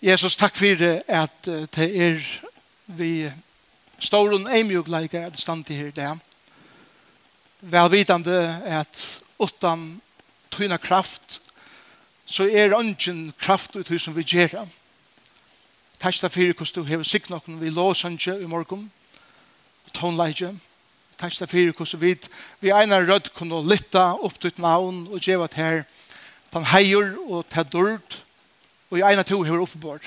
Jesus, 0.00 0.32
takk 0.36 0.56
for 0.56 0.80
at 1.12 1.44
det 1.44 1.86
er 1.92 2.20
vi 2.86 3.28
står 4.00 4.32
og 4.32 4.46
er 4.48 4.62
mye 4.64 4.80
glede 4.80 5.20
at 5.20 5.34
det 5.34 5.42
stand 5.42 5.64
til 5.68 5.76
her 5.76 5.90
det. 5.92 6.12
Velvitande 7.60 8.62
at 8.64 9.02
utan 9.36 10.00
tyna 10.50 10.78
kraft 10.80 11.42
så 12.24 12.48
er 12.48 12.72
ønsken 12.78 13.34
kraft 13.38 13.76
ut 13.76 13.92
som 14.00 14.16
vi 14.16 14.24
gjerra. 14.24 14.64
Takk 16.00 16.16
for 16.16 16.48
hvordan 16.48 16.72
du 16.74 16.88
hever 16.88 17.04
sikt 17.04 17.28
noen 17.28 17.60
vi 17.60 17.68
låsange 17.68 18.38
i 18.40 18.48
morgen 18.48 18.88
og 19.84 19.92
tonleidje. 19.92 20.54
Takk 21.20 21.36
for 21.44 21.76
hvordan 21.76 22.00
vi, 22.00 22.16
vi 22.60 22.72
einar 22.72 23.04
rødt 23.04 23.34
kunne 23.34 23.60
lytte 23.68 24.00
opp 24.00 24.40
til 24.40 24.56
navn 24.56 25.08
og 25.12 25.20
gjøre 25.20 25.48
til 25.48 25.60
her 25.60 25.84
den 26.54 26.64
heier 26.72 27.18
og 27.28 27.44
til 27.52 27.68
dørt, 27.68 28.22
og 28.90 28.98
i 28.98 29.04
ene 29.06 29.24
to 29.24 29.42
har 29.46 29.62
oppebord. 29.62 30.06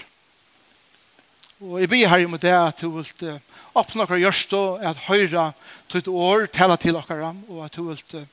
Og 1.63 1.79
jeg 1.79 1.89
blir 1.89 2.09
her 2.11 2.25
i 2.25 2.37
det 2.37 2.51
at 2.51 2.81
du 2.81 2.89
vil 2.91 3.39
åpne 3.73 4.05
dere 4.05 4.19
gjørst 4.19 4.53
og 4.57 4.83
at 4.83 5.05
høyre 5.07 5.51
til 5.89 6.09
år 6.09 6.47
tale 6.51 6.77
til 6.77 6.97
dere 6.97 7.31
og 7.47 7.63
at 7.65 7.75
du 7.75 7.87
vil 7.87 8.25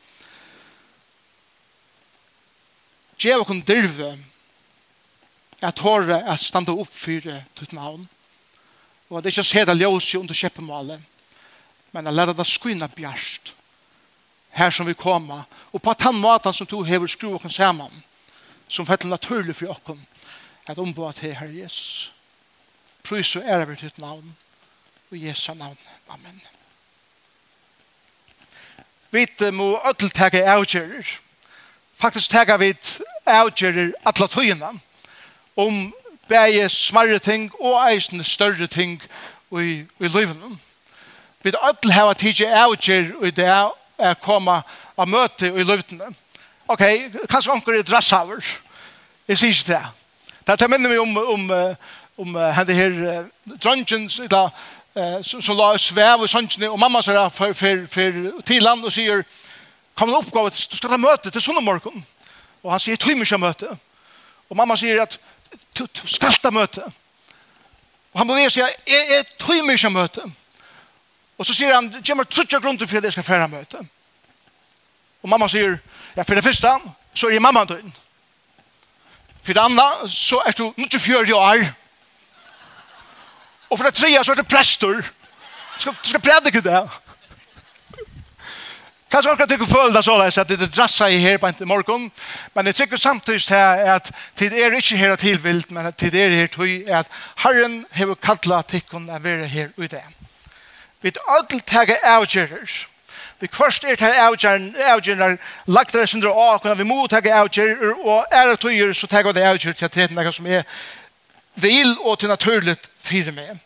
gjøre 3.20 3.44
dere 3.44 3.62
dyrve 3.68 4.10
at 5.60 5.78
håret 5.84 6.24
er 6.24 6.40
stande 6.40 6.72
opp 6.72 6.90
for 6.90 7.20
ditt 7.20 7.72
navn 7.76 8.08
og 9.10 9.18
at 9.18 9.24
det 9.24 9.34
ikke 9.34 9.46
ser 9.46 9.68
det 9.68 9.78
ljøs 9.78 10.14
under 10.18 10.34
kjeppemålet 10.34 11.00
men 11.94 12.06
at 12.06 12.16
lette 12.16 12.36
det 12.38 12.48
skynne 12.48 12.88
bjerst 12.96 13.54
her 14.58 14.74
som 14.74 14.88
vi 14.88 14.98
kommer 14.98 15.46
og 15.70 15.82
på 15.82 15.94
den 16.02 16.18
måten 16.18 16.56
som 16.56 16.66
du 16.66 16.80
hever 16.82 17.06
skru 17.06 17.36
oss 17.36 17.54
sammen 17.54 18.02
som 18.68 18.86
fattel 18.86 19.10
naturlig 19.10 19.54
for 19.54 19.70
dere 19.70 20.09
at 20.70 20.78
ombå 20.78 21.12
til 21.12 21.34
Herre 21.34 21.62
Jesus. 21.62 22.12
Prøys 23.02 23.36
og 23.36 23.42
ære 23.42 23.74
ditt 23.74 23.98
navn, 23.98 24.36
og 25.10 25.22
Jesu 25.22 25.54
navn. 25.54 25.78
Amen. 26.08 26.42
Vi 29.10 29.26
må 29.50 29.80
ødel 29.88 30.10
tega 30.10 30.44
avgjører. 30.54 31.06
Faktisk 31.98 32.30
tega 32.30 32.56
vi 32.56 32.74
avgjører 33.26 33.92
atle 34.06 34.28
tøyene 34.28 34.70
om 35.56 35.94
bæge 36.28 36.68
smarre 36.68 37.18
ting 37.18 37.50
og 37.60 37.92
eisende 37.92 38.24
større 38.24 38.66
ting 38.66 39.02
i, 39.52 39.84
i 40.00 40.08
løyvene. 40.08 40.58
Vi 41.42 41.52
ødel 41.68 41.92
hava 41.92 42.14
tige 42.14 42.54
avgjør 42.54 43.24
i 43.26 43.30
det 43.30 43.48
er 43.98 44.14
koma 44.22 44.62
av 44.96 45.08
møte 45.08 45.50
i 45.50 45.64
løyvene. 45.64 46.14
Ok, 46.68 46.82
kanskje 47.28 47.52
onker 47.52 47.74
er 47.74 47.82
drassaver. 47.82 48.44
Jeg 49.28 49.38
sier 49.38 49.50
ikke 49.50 49.72
det. 49.72 49.99
Det 50.56 50.60
här 50.60 50.68
minner 50.68 50.88
vi 50.88 50.98
om, 50.98 51.16
om, 51.16 51.74
om 52.16 52.34
henne 52.34 52.72
här 52.72 53.26
dröngen 53.44 54.10
som 55.42 55.56
la 55.56 55.78
svev 55.78 56.20
och 56.20 56.30
sånt 56.30 56.56
och 56.70 56.78
mamma 56.78 57.02
sa 57.02 57.30
för, 57.30 57.52
för, 57.52 57.86
för 57.86 58.42
till 58.42 58.64
land 58.64 58.84
och 58.84 58.92
säger 58.92 59.24
kom 59.94 60.08
en 60.08 60.14
uppgave, 60.14 60.50
du 60.70 60.76
ska 60.76 60.88
ta 60.88 60.98
möte 60.98 61.30
till 61.30 61.40
sådana 61.40 61.60
morgon. 61.60 62.04
Och 62.60 62.70
han 62.70 62.80
säger 62.80 62.96
trymmelse 62.96 63.38
möte. 63.38 63.76
Och 64.48 64.56
mamma 64.56 64.76
säger 64.76 65.02
att 65.02 65.18
du 65.72 65.86
ska 66.04 66.30
ta 66.30 66.50
möte. 66.50 66.92
Och 68.12 68.18
han 68.18 68.26
börjar 68.26 68.50
säga, 68.50 68.70
jag 68.84 69.10
är 69.18 69.22
trymmelse 69.22 69.88
möte. 69.88 70.30
Och 71.36 71.46
så 71.46 71.54
säger 71.54 71.74
han, 71.74 72.02
jag 72.04 72.16
har 72.16 72.24
trutja 72.24 72.60
grunden 72.60 72.88
för 72.88 72.96
att 72.96 73.04
jag 73.04 73.12
ska 73.12 73.22
färra 73.22 73.48
möte. 73.48 73.86
Och 75.20 75.28
mamma 75.28 75.48
säger, 75.48 75.78
ja 76.14 76.24
för 76.24 76.34
det 76.34 76.42
första 76.42 76.80
så 77.14 77.26
är 77.26 77.32
det 77.32 77.40
mamma 77.40 77.64
då 77.64 77.76
For 79.50 79.54
det 79.54 79.60
andre, 79.60 80.08
så 80.08 80.42
er 80.46 80.52
du 80.52 80.74
nødt 80.76 80.90
til 80.90 81.00
fjør 81.00 81.34
år. 81.34 81.58
Og 83.70 83.78
for 83.78 83.86
det 83.86 83.94
tredje, 83.94 84.24
så 84.24 84.30
er 84.30 84.34
du 84.34 84.42
prester. 84.42 84.86
Du 84.86 85.80
skal, 85.80 85.92
du 86.04 86.08
skal 86.08 86.20
predike 86.20 86.60
det. 86.60 86.82
Kanskje 89.10 89.32
akkurat 89.32 89.50
ikke 89.50 89.66
føler 89.66 89.96
det 89.96 90.04
såleis 90.04 90.38
at 90.38 90.48
det 90.48 90.70
drasser 90.76 91.06
i 91.06 91.18
her 91.18 91.38
på 91.38 91.46
en 91.46 91.68
morgen, 91.68 92.12
men 92.54 92.66
jeg 92.66 92.74
tykker 92.74 92.96
samtidig 92.96 93.42
til 93.42 93.54
at 93.94 94.12
tid 94.36 94.52
er 94.52 94.76
ikke 94.76 94.96
her 94.96 95.16
tilvilt, 95.16 95.70
men 95.70 95.92
tid 95.92 96.14
er 96.14 96.28
her 96.28 96.46
til 96.46 96.84
at 96.86 97.10
Herren 97.42 97.84
har 97.90 98.14
kallet 98.22 98.70
tikkene 98.70 99.18
å 99.18 99.18
være 99.18 99.50
her 99.50 99.74
ute. 99.76 100.04
Vi 101.02 101.10
er 101.10 101.26
alle 101.26 101.60
taget 101.66 101.98
avgjøres 102.06 102.86
Vi 103.40 103.48
først 103.52 103.84
er 103.84 103.96
til 103.96 104.06
avgjørende 104.06 105.38
lagt 105.66 105.92
det 105.92 106.08
sin 106.08 106.20
dra 106.20 106.32
av, 106.32 106.76
vi 106.76 106.84
må 106.84 107.06
ta 107.06 107.16
avgjørende, 107.16 107.94
og 108.04 108.26
er 108.30 108.50
det 108.50 108.60
tøyer, 108.60 108.92
så 108.92 109.06
tar 109.06 109.22
vi 109.22 109.32
det 109.32 109.46
avgjørende 109.48 109.78
til 109.78 109.84
at 109.84 109.94
det 109.94 110.02
er 110.10 110.14
noe 110.14 110.32
som 110.32 110.46
er 110.46 110.62
vil 111.54 111.96
og 112.00 112.18
til 112.18 112.28
naturlig 112.28 112.76
fire 113.00 113.32
med. 113.32 113.56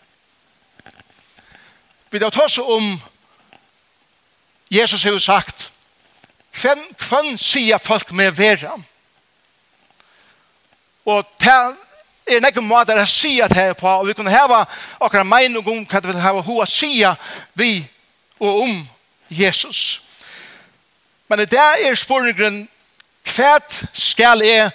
Vi 2.11 2.19
tar 2.19 2.45
oss 2.45 2.59
om 2.59 3.01
Jesus 4.71 5.03
har 5.03 5.19
sagt, 5.19 5.71
hvem, 6.61 6.79
hvem 7.09 7.39
sier 7.39 7.79
folk 7.79 8.13
med 8.13 8.31
vera? 8.31 8.79
Og 11.05 11.27
til 11.43 11.75
er 12.27 12.41
nekko 12.41 12.63
måter 12.65 12.97
å 12.97 13.07
si 13.11 13.37
at 13.43 13.53
her 13.53 13.75
på, 13.77 13.89
og 13.89 14.07
vi 14.07 14.15
kunne 14.17 14.33
hava 14.33 14.63
akkurat 15.01 15.27
mening 15.27 15.59
om 15.61 15.83
hva 15.85 16.01
det 16.01 16.09
vil 16.09 16.23
hava 16.23 16.41
hva 16.47 16.67
sia 16.71 17.17
vi 17.59 17.85
og 18.41 18.63
om 18.63 18.79
Jesus. 19.39 20.03
Men 21.29 21.39
det 21.39 21.51
dag 21.51 21.83
er 21.83 21.95
spørningen, 21.95 22.69
hva 23.35 23.59
skal 23.93 24.43
jeg 24.45 24.71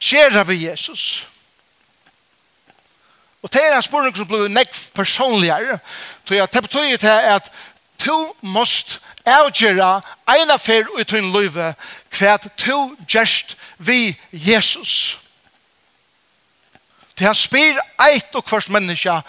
gjøre 0.00 0.46
ved 0.48 0.54
Jesus? 0.54 1.26
Og 3.42 3.52
det 3.52 3.60
er 3.64 3.76
en 3.76 3.82
spørning 3.82 4.16
som 4.16 4.28
blir 4.28 4.48
nekk 4.48 4.72
personligere, 4.94 5.78
så 6.24 6.34
jeg 6.34 6.50
tar 6.50 6.64
betyr 6.64 6.96
til 6.96 7.08
at 7.08 7.50
du 8.04 8.32
måst 8.40 9.00
avgjøre 9.24 10.00
en 10.36 10.50
affær 10.50 10.88
ut 10.98 11.12
i 11.12 11.18
en 11.18 11.32
løyve 11.32 11.74
hva 12.18 12.36
du 12.64 12.96
gjørst 13.08 13.56
ved 13.78 14.14
Jesus. 14.32 15.18
Det 17.18 17.26
han 17.26 17.36
spyr 17.36 17.80
eit 18.08 18.34
og 18.34 18.44
kvart 18.44 18.68
menneska 18.68 19.20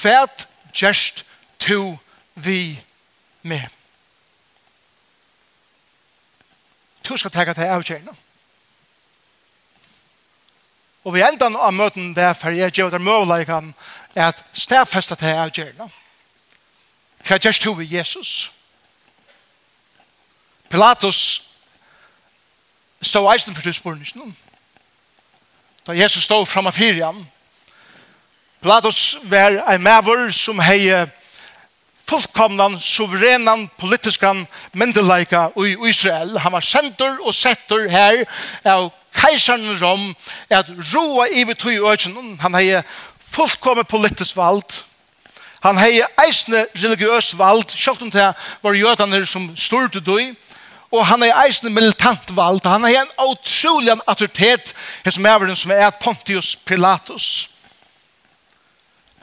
hva 0.00 0.26
gjørst 0.74 1.24
du 1.66 1.96
ved 2.34 2.76
med. 3.42 3.66
Du 7.08 7.16
skal 7.16 7.30
tega 7.30 7.52
til 7.52 7.62
avgjørende. 7.62 8.14
Og 11.04 11.14
vi 11.14 11.20
enda 11.20 11.50
av 11.60 11.72
møten 11.72 12.14
der, 12.16 12.32
for 12.32 12.50
jeg 12.50 12.72
gjør 12.72 12.94
det 12.94 13.00
møvleikene 13.04 13.74
er 14.14 14.30
at 14.30 14.44
stedfesta 14.52 15.14
til 15.14 15.36
avgjørende. 15.36 15.88
Hva 17.24 17.36
gjør 17.36 17.60
du 17.64 17.72
ved 17.74 17.92
Jesus? 17.92 18.50
Pilatus 20.68 21.50
stod 23.02 23.32
eisen 23.32 23.54
for 23.54 23.62
du 23.62 23.72
spørsmål. 23.72 24.32
Da 25.86 25.92
Jesus 25.92 26.24
stod 26.24 26.46
frem 26.46 26.66
av 26.66 26.76
han. 26.76 27.26
Pilatus 28.62 29.16
var 29.22 29.60
en 29.74 29.82
maver 29.82 30.30
som 30.32 30.58
hei 30.58 31.06
fullkomnan, 32.14 32.80
suverenan, 32.80 33.70
politiskan 33.78 34.46
myndelaika 34.72 35.48
i 35.56 35.76
Israel. 35.88 36.38
Han 36.38 36.52
var 36.52 36.60
sendur 36.60 37.18
og 37.26 37.34
settur 37.34 37.88
her 37.90 38.22
av 38.64 38.90
keisaren 39.14 39.74
Rom 39.80 40.12
at 40.50 40.70
roa 40.92 41.26
i 41.26 41.44
vi 41.44 41.54
tog 41.54 41.72
i 41.72 41.80
øyne. 41.82 42.36
Han 42.40 42.54
hei 42.54 42.82
fullkomne 43.34 43.84
politisk 43.84 44.36
vald. 44.36 44.84
Han 45.64 45.80
hei 45.80 46.04
eisne 46.26 46.66
religiøs 46.76 47.32
vald, 47.38 47.74
sjokt 47.74 48.02
om 48.02 48.12
det 48.14 48.30
var 48.62 48.78
jødane 48.78 49.24
som 49.26 49.50
styrte 49.56 50.00
døy 50.04 50.34
og 50.94 51.02
han 51.08 51.24
hei 51.24 51.32
eisne 51.48 51.72
militant 51.74 52.30
vald. 52.36 52.62
Han 52.68 52.86
hei 52.86 52.94
en 53.00 53.10
utrolig 53.26 53.96
autoritet, 54.06 54.74
som 55.10 55.26
er 55.26 55.56
som 55.58 55.74
er 55.74 55.90
Pontius 55.98 56.54
Pilatus. 56.56 57.48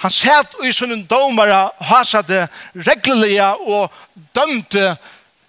Han 0.01 0.12
satt 0.12 0.56
i 0.65 0.71
sånne 0.74 1.03
domare, 1.09 1.69
hasade 1.86 2.48
reglelige 2.74 3.51
og 3.69 3.92
dømte 4.36 4.95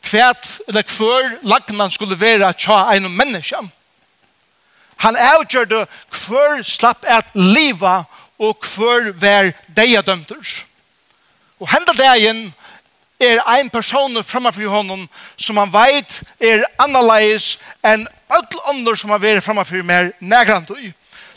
kvært 0.05 0.49
eller 0.69 0.85
kvør 0.85 1.39
lagnan 1.47 1.93
skulle 1.93 2.19
være 2.21 2.53
tja 2.61 2.85
en 2.93 3.09
menneske. 3.09 3.61
Han 5.03 5.17
avgjørte 5.17 5.87
kvør 6.13 6.61
slapp 6.69 7.07
et 7.09 7.33
liva 7.35 8.03
og 8.39 8.59
kvør 8.63 9.13
vær 9.19 9.53
deia 9.73 10.03
dømter. 10.05 10.43
Og 11.63 11.71
henda 11.71 11.95
dagen 11.97 12.51
er 13.23 13.41
ein 13.55 13.71
person 13.71 14.19
framfor 14.25 14.69
honom 14.69 15.07
som 15.37 15.57
han 15.57 15.73
veit 15.73 16.19
er 16.43 16.67
annerledes 16.83 17.57
enn 17.87 18.05
öll 18.33 18.61
andre 18.69 18.97
som 18.99 19.15
har 19.15 19.23
vært 19.23 19.45
framfor 19.47 19.87
mer 19.87 20.13
negrant. 20.21 20.71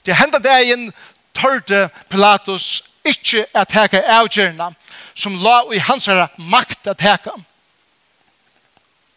Det 0.06 0.18
henda 0.18 0.42
dagen 0.42 0.90
tørte 1.34 1.88
Pilatus 2.10 2.84
ikke 3.06 3.46
at 3.54 3.72
heka 3.72 4.02
avgjørende 4.20 4.72
som 5.16 5.38
la 5.44 5.62
i 5.74 5.80
hans 5.80 6.06
herre 6.10 6.28
makt 6.38 6.88
at 6.88 7.02
heka. 7.02 7.36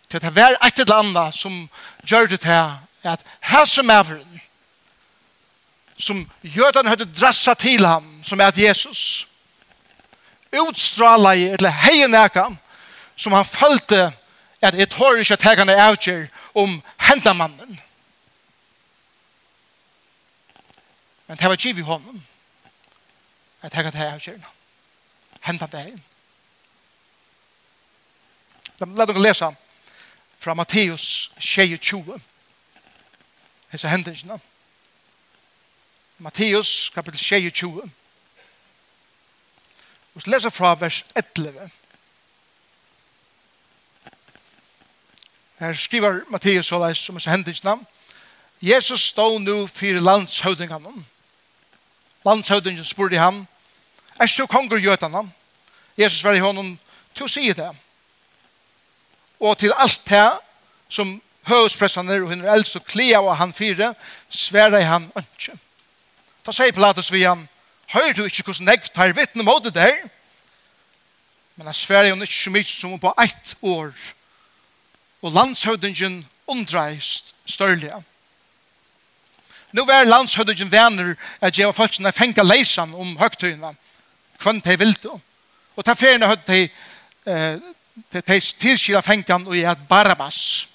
Til 0.08 0.20
det 0.20 0.34
var 0.36 0.56
et 0.64 0.78
eller 0.78 1.02
annet 1.02 1.34
som 1.36 1.68
gjør 2.06 2.26
det 2.26 2.40
til 2.40 3.08
at 3.08 3.24
her 3.40 3.64
som 3.64 3.90
er 3.90 4.18
som 5.98 6.30
jødene 6.42 6.88
hadde 6.88 7.12
drasset 7.20 7.58
til 7.58 7.86
ham 7.86 8.22
som 8.24 8.40
er 8.40 8.52
Jesus 8.56 9.26
utstrala 10.52 11.34
i 11.34 11.48
eller 11.52 11.70
heien 11.70 12.14
eka 12.14 12.46
som 13.16 13.32
han 13.32 13.44
følte 13.44 14.12
at 14.62 14.74
et 14.74 14.94
hår 14.94 15.20
ikke 15.22 15.34
at 15.34 15.42
heka 15.42 15.66
avgjør 15.74 16.26
om 16.54 16.82
hendamannen. 17.08 17.80
Men 21.26 21.36
det 21.36 21.48
var 21.48 21.56
givet 21.56 21.84
hånden. 21.84 22.24
Jeg 23.62 23.72
tenker 23.72 23.88
at 23.88 23.94
jeg 23.94 24.10
har 24.10 24.18
kjørende. 24.18 24.46
Hentet 25.42 25.72
det 25.72 25.86
inn. 25.88 26.02
La 28.94 29.06
dere 29.06 29.22
lese 29.22 29.48
fra 30.38 30.54
Matteus 30.54 31.32
22. 31.40 32.20
Hese 33.72 33.88
hendelsene. 33.88 34.38
Matteus 36.18 36.90
kapitel 36.94 37.18
22. 37.18 37.90
Og 40.14 40.22
så 40.22 40.30
leser 40.30 40.50
fra 40.50 40.74
vers 40.74 41.04
11. 41.16 41.70
Her 45.58 45.74
skriver 45.74 46.20
Matteus 46.30 46.66
så 46.66 46.78
leis 46.78 47.08
om 47.08 47.16
hese 47.18 47.30
hendelsene. 47.30 47.86
Jesus 48.62 49.00
stod 49.00 49.40
nå 49.40 49.66
for 49.66 50.00
landshøvdingene. 50.00 50.94
Jesus 50.94 51.17
Landshøvdingen 52.26 52.84
spurte 52.84 53.18
ham, 53.18 53.46
er 54.20 54.26
du 54.38 54.46
konger 54.46 54.78
gjøtene? 54.78 55.30
Jesus 55.98 56.24
var 56.24 56.32
i 56.34 56.42
hånden, 56.42 56.78
til 57.14 57.26
å 57.26 57.30
si 57.30 57.52
det. 57.52 57.70
Og 59.40 59.58
til 59.58 59.72
alt 59.78 60.00
det 60.08 60.26
som 60.90 61.20
høvespressene 61.48 62.18
og 62.22 62.32
hun 62.32 62.42
er 62.44 62.52
eldst 62.56 62.76
og 62.76 62.86
klea 62.86 63.20
og 63.22 63.36
han 63.38 63.54
fire, 63.54 63.92
sverre 64.28 64.82
han 64.84 65.08
ønske. 65.16 65.54
Da 66.46 66.54
sier 66.54 66.74
Pilatus 66.74 67.12
vi 67.12 67.24
han, 67.24 67.46
hører 67.94 68.14
du 68.16 68.24
ikke 68.26 68.46
hvordan 68.48 68.70
jeg 68.72 68.92
tar 68.94 69.14
vittne 69.16 69.46
mot 69.46 69.64
det 69.64 69.74
der? 69.74 69.96
Men 71.56 71.70
han 71.70 71.74
sverre 71.74 72.12
hun 72.12 72.22
ikke 72.22 72.34
så 72.34 72.52
mye 72.54 72.70
som 72.70 72.98
på 73.00 73.14
ett 73.22 73.56
år. 73.62 73.92
Og 75.22 75.34
landshøvdingen 75.34 76.22
undreist 76.46 77.34
størlige. 77.46 77.98
Nu 79.72 79.84
var 79.84 80.04
landshøvdingen 80.04 80.72
venner 80.72 81.14
at 81.40 81.58
jeg 81.58 81.66
var 81.66 81.72
folk 81.72 81.94
som 81.94 82.04
jeg 82.04 82.14
fengt 82.14 82.40
leisan 82.44 82.94
om 82.94 83.16
høgtøyene. 83.20 83.74
Kvann 84.38 84.60
de 84.60 84.78
vil 84.78 84.94
det. 85.02 85.20
Og 85.76 85.84
ta 85.84 85.94
ferien 85.94 86.22
høyt 86.22 86.46
de 86.48 88.20
tilskila 88.60 89.00
fengan 89.00 89.46
og 89.46 89.58
jeg 89.58 89.76
Barabbas. 89.88 90.68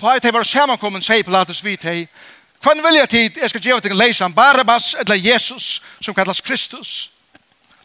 Ta 0.00 0.18
de 0.18 0.32
var 0.32 0.44
samankommen 0.44 1.02
sier 1.02 1.24
på 1.24 1.30
lates 1.30 1.64
vi 1.64 1.76
de. 1.76 2.06
Kvann 2.60 2.82
vilja 2.84 3.06
tid 3.06 3.40
jeg 3.40 3.50
skal 3.50 3.62
gjøre 3.62 3.80
til 3.80 3.96
leisan 3.96 4.34
Barabbas 4.34 4.94
eller 4.98 5.14
Jesus 5.14 5.82
som 6.00 6.14
kallas 6.14 6.40
Kristus. 6.40 7.10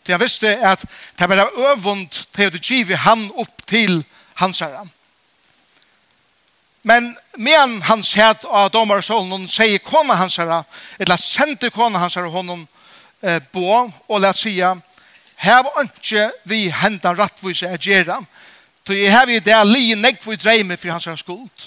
Så 0.06 0.12
jeg 0.12 0.20
visste 0.20 0.58
at 0.58 0.86
det 1.20 1.30
var 1.30 1.50
øvund 1.58 2.10
til 2.36 2.52
å 2.52 2.62
give 2.62 2.98
han 2.98 3.32
opp 3.36 3.64
til 3.68 4.04
hans 4.36 4.60
herren. 4.60 4.92
Men 6.88 7.18
medan 7.34 7.82
han 7.82 8.04
sett 8.04 8.44
av 8.46 8.70
domar 8.70 9.00
og 9.02 9.04
solen, 9.04 9.48
säger 9.50 9.78
kona 9.82 10.14
hans 10.16 10.38
herra, 10.38 10.64
eller 11.00 11.18
sendte 11.18 11.70
kona 11.74 11.98
hans 12.00 12.16
herra 12.16 12.30
honom 12.30 12.68
eh, 13.22 13.42
bo 13.52 13.92
og 14.08 14.22
lät 14.22 14.38
säga 14.38 14.82
Här 15.36 15.82
inte 15.82 16.32
vi 16.44 16.70
hända 16.70 17.14
rattvise 17.14 17.74
att 17.74 17.86
göra. 17.86 18.26
Så 18.88 18.94
jag 18.94 19.12
har 19.12 19.28
ju 19.28 19.40
det 19.40 19.64
li 19.64 19.96
nägg 19.96 20.24
för 20.24 20.36
drejme 20.36 20.78
för 20.78 20.90
hans 20.90 21.06
herra 21.06 21.18
skuld. 21.18 21.62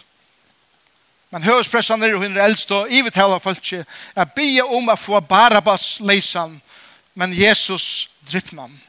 Men 1.30 1.42
hörspressan 1.42 2.02
är 2.02 2.12
hon 2.12 2.36
äldst 2.36 2.70
och 2.70 2.90
i 2.90 3.02
hela 3.14 3.40
folket 3.40 3.86
att 4.14 4.34
be 4.34 4.62
om 4.62 4.88
att 4.88 5.00
få 5.00 5.20
Barabbas 5.20 6.00
leisan 6.00 6.60
men 7.14 7.32
Jesus 7.32 8.08
drippnan. 8.20 8.80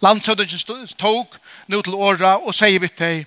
Landsøvdøkken 0.00 0.86
tog 0.96 1.26
nu 1.66 1.82
til 1.82 1.94
åra 1.94 2.36
og 2.36 2.54
sier 2.54 2.78
vi 2.78 2.88
til 2.88 3.26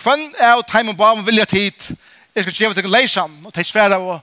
Kvann 0.00 0.32
er 0.38 0.56
og 0.56 0.66
teimen 0.66 0.96
ba 0.96 1.12
om 1.12 1.26
vilja 1.26 1.44
tid, 1.44 1.92
jeg 2.34 2.44
skal 2.44 2.54
gjeva 2.54 2.74
til 2.74 2.88
leisan, 2.90 3.34
og 3.44 3.52
teis 3.54 3.68
sværa 3.68 3.98
og 4.00 4.20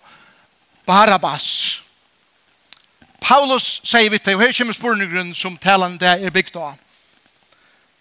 Barabbas. 0.87 1.81
Paulus 3.21 3.79
sier 3.85 4.09
vitt, 4.09 4.27
og 4.27 4.41
her 4.41 4.53
kommer 4.55 4.73
spurninggrunn 4.73 5.33
som 5.35 5.57
talan 5.61 5.99
det 6.01 6.15
er 6.17 6.33
bygd 6.33 6.57
av. 6.57 6.77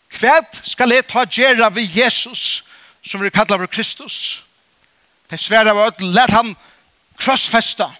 Kvært 0.09 0.63
skal 0.65 0.95
jeg 0.95 1.05
ta 1.11 1.27
gjerra 1.29 1.69
ved 1.75 1.93
Jesus, 1.93 2.65
som 3.05 3.21
vi 3.21 3.31
kallar 3.31 3.61
for 3.61 3.71
Kristus. 3.71 4.45
Teis 5.29 5.45
sværa 5.45 5.75
av 5.75 5.85
ødel, 5.87 6.13
let 6.15 6.33
han 6.33 6.55
krossfesta. 7.21 7.91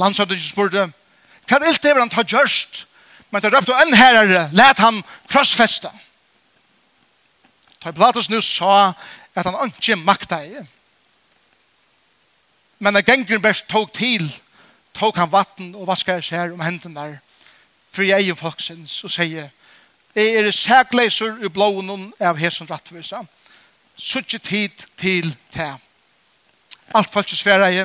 Landsøttet 0.00 0.40
spurte, 0.42 0.88
hva 1.46 1.58
er 1.58 1.76
det 1.82 1.96
han 1.98 2.08
ta 2.12 2.24
gjørst? 2.24 2.86
Men 3.30 3.42
det 3.42 3.50
er 3.50 3.58
røpt 3.58 3.68
og 3.68 3.98
herre, 3.98 4.48
let 4.52 4.78
han 4.78 5.02
krossfesta. 5.28 5.90
Krossfesta. 5.90 6.09
Ta 7.80 7.92
Platus 7.92 8.30
nu 8.30 8.40
sa 8.40 8.92
at 9.34 9.46
han 9.46 9.72
ikke 9.72 9.96
makta 9.96 10.42
i. 10.44 10.60
Men 12.78 12.92
når 12.92 13.04
gengren 13.04 13.42
best 13.42 13.68
tog 13.68 13.92
til, 13.92 14.28
tog 14.94 15.16
han 15.16 15.32
vatten 15.32 15.74
og 15.74 15.86
vaskar 15.86 16.20
seg 16.24 16.52
om 16.52 16.60
hendene 16.64 17.20
for 17.90 18.06
jeg 18.06 18.28
er 18.28 18.38
folksens 18.38 19.00
og 19.04 19.12
sier 19.12 19.50
Jeg 20.14 20.34
er 20.34 20.50
sækleiser 20.50 21.44
i 21.46 21.48
blåen 21.54 22.08
av 22.18 22.38
hesen 22.38 22.66
rattvisa. 22.66 23.20
Suttje 23.94 24.40
tid 24.42 24.82
til 24.98 25.36
te. 25.54 25.68
Alt 26.94 27.12
folk 27.12 27.30
sværa 27.30 27.68
i. 27.70 27.84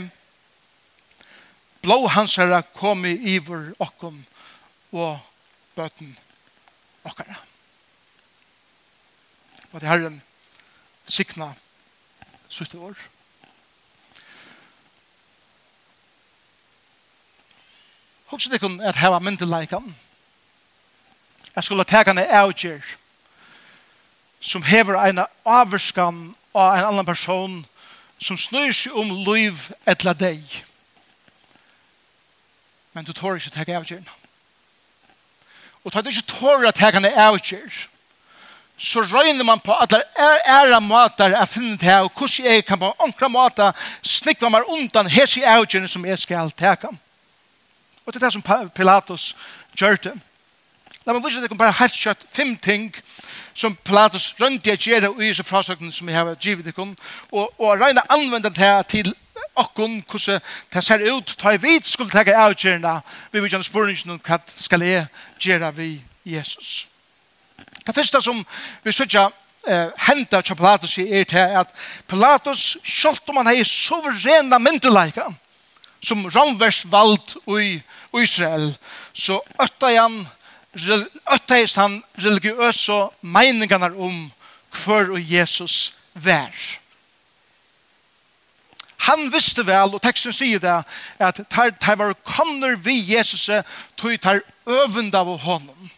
Blå 1.85 2.07
hans 2.09 2.33
herre 2.41 2.63
kom 2.73 3.05
i 3.05 3.13
ivor 3.35 3.75
okkom 3.77 4.17
og 4.97 5.19
bøten 5.75 6.15
okkara 7.05 7.37
og 9.75 9.81
at 9.83 9.87
Herren 9.89 10.21
sikna 11.05 11.49
sutte 12.49 12.77
år. 12.79 12.95
Hugsa 18.25 18.49
tikkum 18.49 18.79
at 18.79 18.95
hava 18.95 19.19
myndeleikan. 19.19 19.95
Jeg 21.55 21.63
skulle 21.63 21.83
teka 21.83 22.13
henne 22.13 22.23
avgjør 22.23 22.85
som 24.39 24.63
hever 24.63 24.95
en 24.95 25.19
avverskan 25.45 26.21
av 26.55 26.77
en 26.77 26.87
annan 26.93 27.05
person 27.05 27.57
som 28.17 28.37
snur 28.39 28.71
seg 28.71 28.95
om 28.95 29.11
liv 29.27 29.73
etla 29.83 30.13
deg. 30.15 30.39
Men 32.93 33.03
du 33.03 33.11
tår 33.11 33.41
ikke 33.41 33.51
teka 33.57 33.75
avgjørna. 33.81 34.15
Og 35.83 35.91
tar 35.91 36.01
du 36.01 36.09
ikke 36.13 36.31
tår 36.31 36.65
at 36.71 36.79
teka 36.79 37.01
henne 37.01 37.11
avgjør, 37.11 37.89
så 38.77 39.01
røyner 39.01 39.43
man 39.43 39.59
på 39.59 39.73
at 39.73 39.89
det 39.89 40.01
er 40.19 40.37
ære 40.59 40.81
måter 40.81 41.31
jeg 41.31 41.47
finner 41.47 41.77
til 41.77 41.89
og 41.89 42.11
hvordan 42.11 42.45
jeg 42.45 42.65
kan 42.65 42.79
på 42.79 42.91
enkla 43.05 43.27
måter 43.27 43.71
snikva 44.03 44.49
meg 44.51 44.67
undan 44.67 45.07
hese 45.07 45.45
avgjørende 45.47 45.89
som 45.89 46.05
jeg 46.05 46.19
skal 46.19 46.51
teka. 46.51 46.91
Og 48.05 48.13
det 48.13 48.21
er 48.21 48.25
det 48.25 48.33
som 48.33 48.69
Pilatus 48.75 49.35
gjør 49.77 49.95
det. 49.95 50.13
La 51.05 51.13
meg 51.13 51.23
vise 51.23 51.41
dere 51.41 51.57
bare 51.57 51.77
helt 51.79 51.95
kjøtt 51.95 52.25
fem 52.33 52.55
ting 52.57 52.89
som 53.55 53.75
Pilatus 53.75 54.33
rønte 54.41 54.73
jeg 54.73 54.81
gjøre 54.87 55.11
og 55.13 55.21
gjøre 55.23 55.45
frasøkene 55.47 55.93
som 55.93 56.09
jeg 56.09 56.17
har 56.17 56.35
givet 56.35 56.65
dere 56.65 56.87
og, 57.31 57.53
og 57.59 57.79
røyne 57.79 58.03
anvende 58.11 58.49
det 58.49 58.73
til 58.91 59.13
okkun 59.55 60.01
hvordan 60.09 60.41
det 60.73 60.83
ser 60.83 61.05
ut 61.13 61.35
ta 61.39 61.53
i 61.55 61.61
vid 61.61 61.87
skulle 61.87 62.11
teka 62.11 62.35
avgjørende 62.35 62.97
vi 63.31 63.39
vil 63.39 63.49
gjøre 63.53 63.63
spørningen 63.63 64.17
om 64.17 64.19
hva 64.25 64.41
skal 64.51 64.83
jeg 64.83 65.07
gjøre 65.39 65.71
vi 65.77 66.01
Jesus. 66.25 66.87
Det 67.85 67.95
første 67.95 68.21
som 68.21 68.45
vi 68.83 68.91
sørger 68.91 69.31
eh, 69.67 69.89
hentet 70.07 70.45
til 70.45 70.55
Pilatus 70.55 70.97
er 70.97 71.23
til 71.23 71.57
at 71.61 71.73
Pilatus, 72.07 72.77
selv 72.83 73.19
om 73.27 73.37
han 73.37 73.51
har 73.51 73.63
suverena 73.63 74.57
myndeleika, 74.57 75.29
som 76.01 76.25
romvers 76.25 76.83
vald 76.91 77.37
i 77.59 77.81
Israel, 78.21 78.75
så 79.13 79.39
øtta 79.61 79.93
han 80.01 80.25
øttaist 81.33 81.77
han 81.79 82.01
religiøse 82.19 82.97
meiningarna 83.21 83.91
om 83.95 84.31
hver 84.75 85.13
og 85.15 85.31
Jesus 85.31 85.93
vær. 86.13 86.51
Han 89.05 89.29
visste 89.33 89.65
vel, 89.67 89.93
og 89.93 90.01
teksten 90.01 90.33
sier 90.33 90.59
det, 90.59 90.75
at 91.21 91.41
tar, 91.51 91.95
var 91.95 92.15
kommer 92.25 92.75
vi 92.75 92.97
Jesus, 93.13 93.45
til 93.97 94.15
å 94.15 94.21
ta 94.21 94.39
øvende 94.65 95.17
av 95.19 95.29
honom 95.45 95.91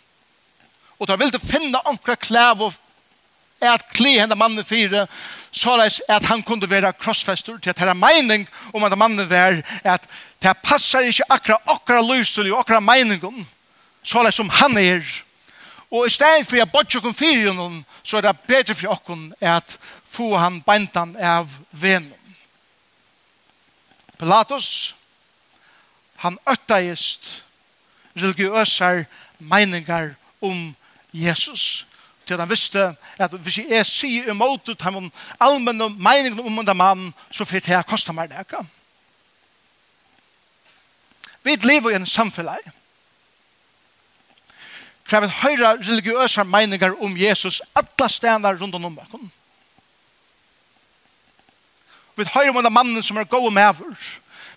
og 1.00 1.08
de 1.08 1.18
ville 1.20 1.40
finne 1.40 1.82
ankra 1.86 2.16
klæv 2.16 2.62
og 2.62 2.74
at 3.62 3.88
kli 3.90 4.20
henne 4.20 4.36
mannen 4.38 4.66
fire, 4.66 5.08
så 5.52 5.76
leis 5.78 6.02
at 6.10 6.26
han 6.30 6.44
kunne 6.46 6.70
være 6.70 6.94
krossfester 6.94 7.58
til 7.58 7.70
at 7.70 7.80
det 7.80 7.90
er 7.90 7.98
mening 7.98 8.48
om 8.74 8.84
at 8.84 8.98
mannen 8.98 9.30
var 9.30 9.62
at 9.84 10.06
det 10.42 10.58
passer 10.64 11.08
ikke 11.10 11.26
akkurat 11.30 11.62
akkurat 11.66 12.06
løselig 12.06 12.54
og 12.54 12.60
akkurat 12.60 12.84
meningen, 12.84 13.48
så 14.04 14.24
leis 14.24 14.36
som 14.36 14.50
han 14.50 14.78
er. 14.78 15.02
Og 15.92 16.08
i 16.08 16.10
stedet 16.10 16.48
for 16.48 16.56
jeg 16.56 16.72
bodde 16.72 16.98
ikke 16.98 17.14
fire 17.14 17.54
noen, 17.54 17.86
så 18.04 18.18
er 18.18 18.28
det 18.28 18.40
bedre 18.48 18.76
for 18.76 19.02
dere 19.08 19.56
at 19.56 19.78
få 20.12 20.36
han 20.38 20.62
beintan 20.62 21.16
av 21.18 21.50
venen. 21.72 22.14
Pilatus, 24.18 24.96
han 26.18 26.38
øtteist 26.50 27.44
religiøsar 28.18 29.06
meiningar 29.40 30.16
om 30.42 30.52
um 30.52 30.76
Jesus. 31.26 31.86
Til 32.28 32.40
han 32.40 32.50
visste 32.50 32.90
at 33.18 33.32
hvis 33.32 33.62
jeg 33.64 33.86
sier 33.88 34.32
imot 34.32 34.68
ut 34.70 34.86
av 34.86 34.98
allmenne 35.40 35.90
meningen 35.96 36.40
om 36.40 36.66
den 36.66 36.78
mannen, 36.78 37.14
så 37.32 37.46
fyrt 37.46 37.70
jeg 37.72 37.88
kostet 37.88 38.16
meg 38.16 38.30
det 38.30 38.44
ikke. 38.44 38.66
Vi 41.44 41.56
lever 41.64 41.94
i 41.94 41.96
en 41.96 42.06
samfunn 42.06 42.50
Hva 45.08 45.22
vi 45.24 45.28
høyre 45.32 45.78
religiøse 45.80 46.44
meninger 46.44 46.98
om 47.00 47.16
Jesus 47.18 47.62
alle 47.76 48.10
stener 48.12 48.58
rundt 48.60 48.76
om 48.76 48.96
bakken. 48.96 49.32
Vi 52.18 52.26
høyre 52.34 52.50
om 52.50 52.64
den 52.64 52.74
mannen 52.74 53.04
som 53.04 53.18
er 53.18 53.30
god 53.30 53.52
med 53.54 53.70
over. 53.70 53.96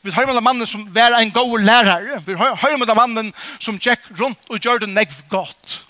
Vi 0.02 0.10
høyre 0.10 0.32
om 0.32 0.34
den 0.34 0.44
mannen 0.44 0.66
som 0.66 0.88
er 0.96 1.14
en 1.14 1.30
god 1.30 1.58
lærere. 1.60 2.22
Vi 2.26 2.34
høyre 2.34 2.74
om 2.74 2.86
den 2.86 2.96
mannen 2.96 3.32
som 3.60 3.78
gikk 3.78 4.10
rundt 4.18 4.50
og 4.50 4.58
gjør 4.58 4.82
det 4.82 4.88
negv 4.88 5.14
godt. 5.28 5.84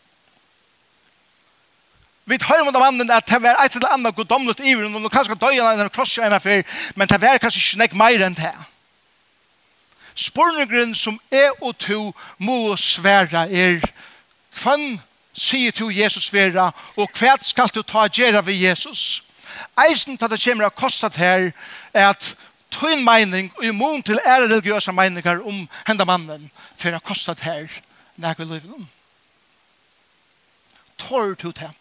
Vi 2.30 2.38
hører 2.46 2.68
om 2.68 2.76
mannen 2.78 3.10
at 3.10 3.26
det 3.26 3.42
var 3.42 3.58
et 3.58 3.74
eller 3.74 3.90
annet 3.90 4.14
goddomlet 4.14 4.60
i 4.62 4.70
henne, 4.70 4.98
og 5.02 5.10
kanskje 5.10 5.34
døg 5.34 5.56
han 5.58 5.80
en 5.82 5.90
kross 5.90 6.18
enn 6.22 6.36
affær, 6.36 6.62
men 6.94 7.08
det 7.10 7.18
var 7.18 7.40
kanskje 7.42 7.62
ikke 7.64 7.80
nek 7.80 7.96
mer 7.98 8.22
enn 8.26 8.36
det. 8.38 8.52
Spornegren 10.14 10.94
som 10.94 11.16
er 11.32 11.50
og 11.58 11.74
to 11.82 12.12
må 12.38 12.76
svære 12.78 13.48
er 13.50 13.82
kvann 14.54 15.00
sier 15.34 15.74
to 15.74 15.88
Jesus 15.90 16.28
vera, 16.32 16.70
og 16.96 17.10
hva 17.18 17.34
skal 17.42 17.72
du 17.74 17.82
ta 17.82 18.06
gjøre 18.06 18.44
ved 18.46 18.62
Jesus? 18.62 19.24
Eisen 19.88 20.18
til 20.18 20.30
det 20.30 20.42
kommer 20.44 20.68
av 20.68 20.76
kostet 20.78 21.18
her 21.18 21.50
er 21.94 22.12
at 22.12 22.30
tøyn 22.70 23.02
mening 23.02 23.50
og 23.58 23.66
imon 23.66 24.02
til 24.06 24.22
ære 24.22 24.46
religiøse 24.46 24.94
meninger 24.94 25.42
om 25.42 25.64
henda 25.88 26.06
mannen 26.06 26.46
for 26.78 26.94
å 26.94 27.02
kostet 27.02 27.42
her 27.42 27.66
nærke 28.20 28.46
løyven. 28.46 28.86
Tår 31.00 31.34
du 31.34 31.50
til 31.50 31.79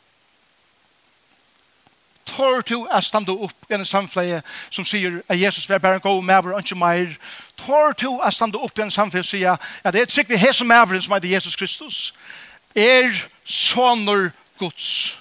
Tør 2.30 2.62
du 2.62 2.76
å 2.84 3.02
stande 3.02 3.34
opp 3.34 3.70
i 3.72 3.76
en 3.78 3.86
samfleie 3.88 4.42
som 4.70 4.86
sier 4.86 5.22
at 5.28 5.40
Jesus 5.40 5.70
var 5.70 5.82
bare 5.82 6.00
en 6.00 6.04
god 6.04 6.24
maver 6.26 6.54
og 6.54 6.64
ikke 6.64 6.78
mer. 6.80 7.16
Tør 7.58 7.96
du 7.98 8.10
å 8.18 8.32
stande 8.34 8.60
opp 8.62 8.78
i 8.78 8.86
en 8.86 8.94
samfleie 8.94 9.26
som 9.26 9.38
sier 9.38 9.56
at 9.58 9.96
det 9.96 10.04
er 10.04 10.14
sikkert 10.14 10.36
vi 10.36 10.44
har 10.44 10.54
som 10.54 10.70
med 10.70 11.00
som 11.02 11.16
heter 11.16 11.34
Jesus 11.34 11.56
Kristus. 11.56 12.14
Er 12.76 13.10
soner 13.46 14.30
Guds 14.60 15.16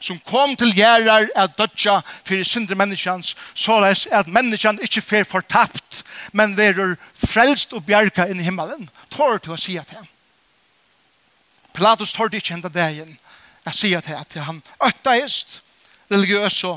som 0.00 0.18
kom 0.24 0.56
til 0.56 0.72
gjerrar 0.72 1.28
at 1.36 1.58
dødja 1.58 2.00
fyrir 2.24 2.44
sindre 2.48 2.74
menneskjans, 2.74 3.34
såleis 3.54 4.06
at 4.10 4.30
menneskjan 4.32 4.80
ikkje 4.82 5.02
fer 5.04 5.26
fortapt, 5.28 6.04
men 6.32 6.56
verur 6.56 6.96
frelst 7.14 7.74
og 7.76 7.84
bjerka 7.84 8.24
inn 8.30 8.40
i 8.40 8.46
himmelen. 8.46 8.88
Tår 9.12 9.44
til 9.44 9.54
å 9.54 9.60
si 9.60 9.76
at 9.78 9.92
han? 9.92 10.08
Pilatus 11.76 12.14
tårde 12.16 12.40
ikkje 12.40 12.56
enda 12.58 12.72
degen. 12.72 13.12
Jeg 13.66 13.76
sier 13.76 14.00
til 14.04 14.16
at 14.16 14.38
han 14.46 14.62
økta 14.80 15.18
ist, 15.20 15.60
religiøse 16.10 16.72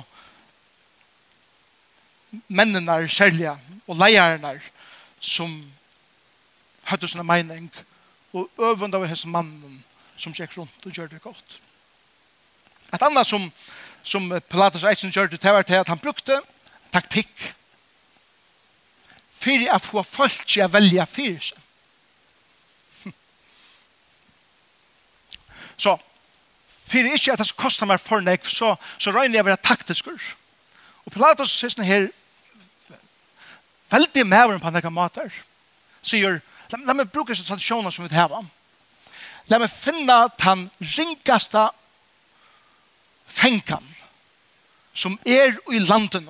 mennene 2.47 3.09
særlig 3.09 3.49
og 3.87 3.97
leierne 3.97 4.53
som 5.19 5.51
hadde 6.89 7.07
sånne 7.07 7.25
mening 7.27 7.69
og 8.33 8.49
øvende 8.57 8.97
av 8.97 9.07
hans 9.07 9.25
mannen 9.25 9.83
som 10.17 10.33
gikk 10.33 10.57
rundt 10.57 10.85
og 10.85 10.93
gjør 10.93 11.11
det 11.11 11.21
godt. 11.21 11.59
Et 12.93 13.01
annet 13.01 13.27
som, 13.27 13.45
som 14.03 14.29
Pilatus 14.49 14.83
Eisen 14.83 15.11
gjør 15.11 15.27
det, 15.31 15.39
til, 15.41 15.53
var 15.53 15.65
til 15.65 15.81
at 15.81 15.89
han 15.89 16.01
brukte 16.01 16.41
taktikk 16.93 17.53
for 19.43 19.67
å 19.73 19.79
få 19.81 20.03
folk 20.07 20.45
til 20.47 20.65
å 20.65 20.71
velge 20.71 21.05
fyrir 21.09 21.41
seg. 21.49 21.59
Så, 25.83 25.97
Fyrir 26.93 27.15
ikkje 27.17 27.33
at 27.33 27.41
det 27.41 27.55
kostar 27.57 27.89
meg 27.89 28.01
for 28.01 28.21
nek, 28.21 28.45
så, 28.45 28.75
så 29.01 29.09
røyner 29.09 29.39
jeg 29.39 29.45
å 29.45 29.47
være 29.47 29.65
taktiskur. 29.65 30.25
Og 31.07 31.15
Pilatus 31.15 31.55
sier 31.55 31.73
sånn 31.73 31.87
her, 31.87 32.11
veldig 33.89 34.25
mæveren 34.29 34.61
på 34.61 34.71
nekka 34.73 34.91
mater, 34.93 35.33
sier, 36.05 36.37
la, 36.69 36.79
la 36.85 36.97
meg 36.97 37.09
bruke 37.09 37.33
sånn 37.33 37.49
tradisjoner 37.49 37.93
som 37.93 38.05
vi 38.05 38.13
heva. 38.13 38.43
La 39.49 39.57
meg 39.59 39.73
finne 39.73 40.19
den 40.37 40.67
ringaste 40.85 41.65
fengen 43.25 43.89
som 44.93 45.17
er 45.25 45.57
i 45.73 45.81
landen. 45.81 46.29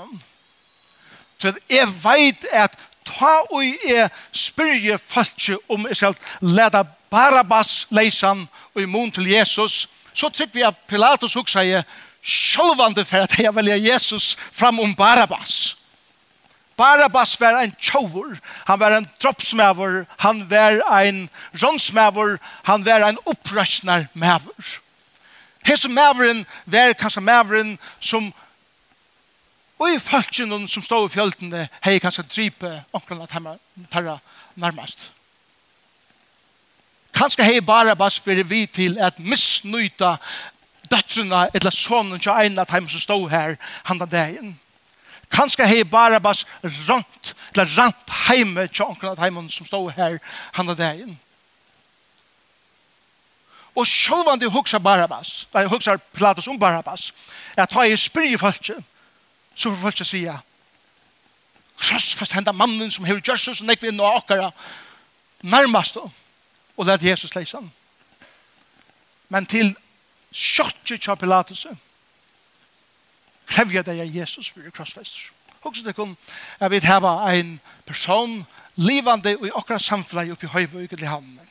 Så 1.38 1.52
jeg 1.68 1.90
vet 2.00 2.48
at 2.56 2.78
ta 3.04 3.34
og 3.52 3.66
jeg 3.68 4.08
spyrje 4.32 4.96
folk 4.98 5.50
om 5.68 5.90
jeg 5.90 6.00
skal 6.00 6.16
lede 6.40 6.86
Barabbas 7.12 7.84
leisan 7.92 8.48
og 8.74 8.82
imon 8.82 9.12
til 9.12 9.28
Jesus, 9.28 9.90
så 10.14 10.30
tycker 10.30 10.54
vi 10.54 10.64
at 10.64 10.88
Pilatus 10.88 11.36
också 11.36 11.54
säger 11.54 11.84
självande 12.24 13.06
for 13.06 13.18
at 13.18 13.40
jeg 13.40 13.56
väljer 13.56 13.76
Jesus 13.76 14.38
fram 14.52 14.80
om 14.80 14.94
Barabbas. 14.94 15.76
Barabbas 16.76 17.40
var 17.40 17.64
en 17.64 17.76
tjovor, 17.80 18.40
han 18.66 18.80
var 18.80 18.92
en 18.92 19.08
droppsmävor, 19.22 20.06
han 20.18 20.50
var 20.50 21.06
en 21.06 21.30
ronsmävor, 21.52 22.40
han 22.64 22.84
var 22.84 23.02
en 23.02 23.18
upprörsnarmävor. 23.26 24.80
Hese 25.64 25.90
mävren 25.90 26.46
var 26.66 26.94
kanskje 26.94 27.22
mävren 27.22 27.78
som 28.00 28.34
og 29.84 29.90
i 29.92 30.00
falskjenen 30.00 30.68
som 30.72 30.84
stod 30.84 31.10
i 31.10 31.14
fjöltene 31.14 31.68
hei 31.84 32.00
kanskje 32.00 32.24
drype 32.30 32.70
omkring 32.96 33.24
at 33.24 33.32
han 33.36 33.44
var 33.44 34.20
nærmest. 34.56 35.10
Kanskje 37.14 37.46
hei 37.46 37.62
bare 37.62 37.96
bare 37.96 38.12
spyrir 38.12 38.44
vi 38.44 38.66
til 38.66 38.98
at 39.00 39.20
misnøyta 39.20 40.16
døtrene 40.92 41.48
eller 41.54 41.72
sonen 41.72 42.20
til 42.20 42.32
en 42.32 42.60
av 42.60 42.70
dem 42.72 42.90
som 42.90 43.00
stod 43.00 43.30
her 43.30 43.56
han 43.84 44.02
da 44.02 44.06
dagen. 44.06 44.56
Kanskje 45.34 45.68
hei 45.68 45.84
bare 45.84 46.20
bare 46.22 46.70
rant 46.88 47.36
eller 47.54 47.70
rant 47.78 48.16
heime 48.28 48.68
til 48.68 48.86
onken 48.86 49.14
av 49.14 49.22
heim 49.22 49.38
som 49.50 49.66
stod 49.66 49.92
her 49.98 50.18
han 50.54 50.68
da 50.68 50.74
dagen. 50.74 51.20
Og 53.76 53.88
sjølvan 53.90 54.40
de 54.40 54.50
huksar 54.50 54.80
Barabbas, 54.80 55.48
de 55.54 55.68
huksar 55.70 55.98
Pilatus 56.14 56.48
om 56.48 56.60
Barabbas, 56.60 57.12
at 57.58 57.74
ha 57.74 57.86
i 57.86 57.98
spyrir 57.98 58.38
folk, 58.38 58.70
så 59.56 59.70
får 59.70 59.82
folk 59.82 60.06
sier, 60.06 60.42
krossfast 61.82 62.34
henda 62.38 62.54
mannen 62.54 62.92
som 62.92 63.06
hever 63.06 63.22
Jesus 63.26 63.58
som 63.58 63.68
nekvi 63.68 63.90
inn 63.90 64.02
og 64.02 64.20
akkara, 64.20 64.52
nærmast 65.42 65.98
og 65.98 66.12
og 66.78 66.86
lærte 66.86 67.10
Jesus 67.10 67.36
leise 67.36 67.58
han. 67.58 67.72
Men 69.30 69.46
til 69.46 69.76
kjørtje 70.34 70.98
kja 70.98 71.16
Pilatus 71.16 71.68
krevja 73.48 73.84
deg 73.86 74.02
av 74.02 74.16
Jesus 74.16 74.50
for 74.50 74.66
krossfester. 74.74 75.30
Og 75.64 75.76
så 75.76 75.84
det 75.86 75.96
kun 75.96 76.16
jeg 76.60 76.72
vil 76.72 76.86
heva 76.86 77.16
en 77.32 77.60
person 77.86 78.42
livande 78.76 79.36
i 79.36 79.52
okra 79.54 79.80
samfunnet 79.80 80.34
oppi 80.34 80.50
høyvøyget 80.50 81.02
i 81.02 81.12
havnen 81.12 81.50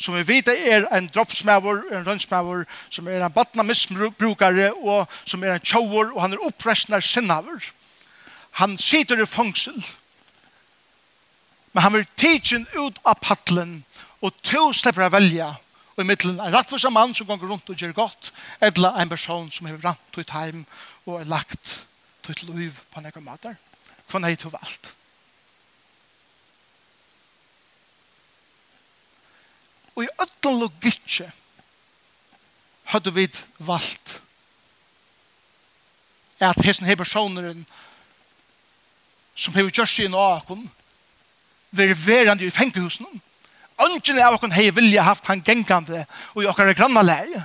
som 0.00 0.16
vi 0.16 0.22
vet 0.24 0.48
er 0.48 0.86
en 0.96 1.10
droppsmæver, 1.12 1.82
en 1.92 2.06
rønnsmæver, 2.06 2.64
som 2.90 3.08
er 3.08 3.24
en 3.24 3.32
batnamismbrukare, 3.32 4.72
og 4.72 5.08
som 5.24 5.44
er 5.44 5.54
en 5.54 5.60
tjauer, 5.60 6.14
og 6.14 6.22
han 6.22 6.32
er 6.32 6.46
opprestner 6.46 7.00
sinnaver. 7.04 7.60
Han 8.50 8.78
sitter 8.78 9.20
i 9.20 9.26
fangsel, 9.26 9.76
men 11.72 11.82
han 11.82 11.92
vil 11.92 12.06
tidsin 12.16 12.66
ut 12.78 12.96
av 13.04 13.20
paddelen 13.22 13.82
Og 14.20 14.36
to 14.44 14.70
slipper 14.76 15.06
å 15.06 15.12
velge 15.12 15.48
og 16.00 16.04
i 16.04 16.08
middelen 16.08 16.38
en 16.40 16.54
rettvis 16.54 16.86
mann 16.92 17.12
som 17.14 17.26
går 17.28 17.42
rundt 17.44 17.68
og 17.68 17.76
gjør 17.76 17.92
godt, 17.92 18.30
eller 18.60 18.96
en 18.96 19.10
person 19.10 19.50
som 19.52 19.66
har 19.68 19.80
rant 19.84 20.06
til 20.14 20.24
heim 20.32 20.62
og 21.04 21.20
er 21.20 21.28
lagt 21.28 21.74
til 22.24 22.32
et 22.32 22.42
liv 22.48 22.78
på 22.92 23.02
noen 23.04 23.26
måter. 23.26 23.58
Hva 24.08 24.22
er 24.22 24.32
det 24.32 24.40
du 24.40 24.48
valgt? 24.48 24.94
Og 29.96 30.06
i 30.06 30.12
ødelen 30.22 30.60
logikje 30.62 31.28
hadde 32.94 33.12
vi 33.14 33.28
valgt 33.58 34.22
at 36.40 36.64
hesten 36.64 36.88
her 36.88 36.96
personeren 36.96 37.66
som 39.36 39.52
har 39.52 39.66
gjort 39.68 39.90
seg 39.90 40.08
i 40.08 40.12
noen 40.14 40.70
vil 41.70 41.92
være 41.92 42.06
verande 42.06 42.48
i 42.48 42.54
fengehusene 42.54 43.20
ønsken 43.86 44.18
av 44.20 44.36
okken 44.36 44.52
hei 44.52 44.68
vilja 44.74 45.06
haft 45.06 45.26
han 45.30 45.42
gengande 45.44 46.04
og 46.34 46.42
i 46.42 46.48
okkar 46.50 46.74
granna 46.74 47.02
leie. 47.04 47.44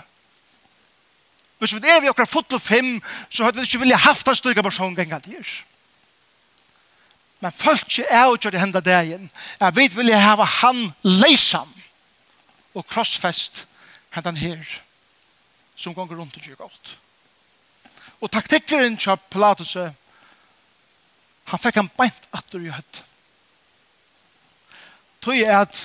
Hvis 1.59 1.73
vi 1.73 1.87
er 1.87 2.01
vi 2.03 2.11
okkar 2.11 2.27
fotel 2.27 2.59
fem, 2.59 2.97
så 3.29 3.45
hadde 3.45 3.61
vi 3.61 3.69
ikke 3.69 3.83
vilja 3.85 3.97
haft 4.03 4.27
han 4.27 4.35
styrka 4.35 4.63
person 4.65 4.95
gengande 4.95 5.31
her. 5.31 5.53
Men 7.39 7.51
folk 7.51 7.85
ikke 7.87 8.09
er 8.09 8.25
jo 8.25 8.37
til 8.37 8.59
henda 8.59 8.79
dagen, 8.79 9.29
jeg 9.59 9.75
vet 9.75 9.97
vilja 9.97 10.19
hava 10.19 10.47
han 10.61 10.87
leisam 11.03 11.71
og 12.75 12.87
krossfest 12.87 13.65
hendan 14.15 14.37
her 14.39 14.63
som 15.75 15.93
gonger 15.93 16.15
rundt 16.15 16.37
og 16.37 16.43
gjør 16.43 16.63
godt. 16.63 16.97
Og 18.21 18.31
taktikkeren 18.31 18.97
til 18.97 19.19
Pilatus 19.29 19.75
han 21.45 21.61
fikk 21.61 21.77
han 21.77 21.91
beint 21.97 22.29
atter 22.33 22.63
i 22.63 22.71
høtt. 22.73 23.03
Tøy 25.21 25.43
er 25.43 25.59
at 25.59 25.77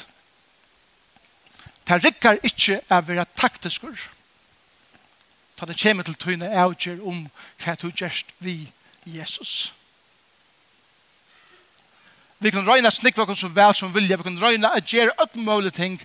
Det 1.91 2.05
rikker 2.05 2.39
ikke 2.47 2.77
å 2.87 3.01
være 3.03 3.25
taktiskur. 3.35 3.99
Ta 5.59 5.67
det 5.67 5.79
kommer 5.81 6.07
til 6.07 6.15
tøyne 6.15 6.47
avgjør 6.63 7.03
om 7.03 7.25
hva 7.65 7.75
du 7.81 7.89
gjørst 7.91 8.31
vi 8.39 8.71
Jesus. 9.03 9.73
Vi 12.39 12.53
kan 12.55 12.65
røyna 12.65 12.93
snikva 12.95 13.27
oss 13.27 13.43
så 13.43 13.51
vel 13.53 13.75
som 13.75 13.91
vilja, 13.93 14.17
vi 14.17 14.29
kan 14.29 14.39
røyne 14.39 14.71
at 14.71 14.87
gjøre 14.87 15.19
alt 15.19 15.35
mulig 15.35 15.75
ting, 15.75 15.99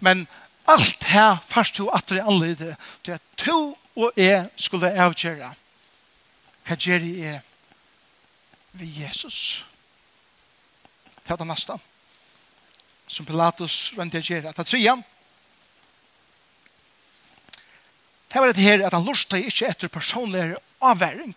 men 0.00 0.28
alt 0.70 1.04
her 1.10 1.42
først 1.50 1.74
to 1.74 1.90
atter 1.90 2.20
det 2.20 2.24
alle 2.24 2.52
i 2.52 2.54
det, 2.56 2.76
det 3.04 3.18
er 3.18 3.26
to 3.36 3.58
og 3.98 4.12
jeg 4.16 4.46
skulle 4.56 4.94
avgjøre. 4.94 5.50
Hva 6.62 6.78
gjør 6.78 7.02
jeg 7.02 7.40
vi 8.78 8.92
Jesus? 9.02 9.64
Det 11.18 11.34
er 11.34 11.42
det 11.42 11.50
neste. 11.50 11.76
Som 13.10 13.26
Pilatus 13.26 13.90
rønte 13.98 14.22
å 14.22 14.24
gjøre. 14.24 14.54
Det 14.54 14.62
er 14.62 14.70
Det 18.32 18.40
var 18.40 18.52
det 18.52 18.64
her 18.64 18.86
at 18.86 18.94
han 18.94 19.04
lurte 19.04 19.40
ikke 19.44 19.68
etter 19.68 19.88
personlig 19.92 20.54
avværing. 20.80 21.34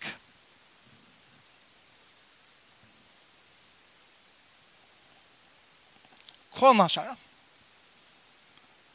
Kona, 6.56 6.88
sier 6.88 7.10
han. 7.10 7.18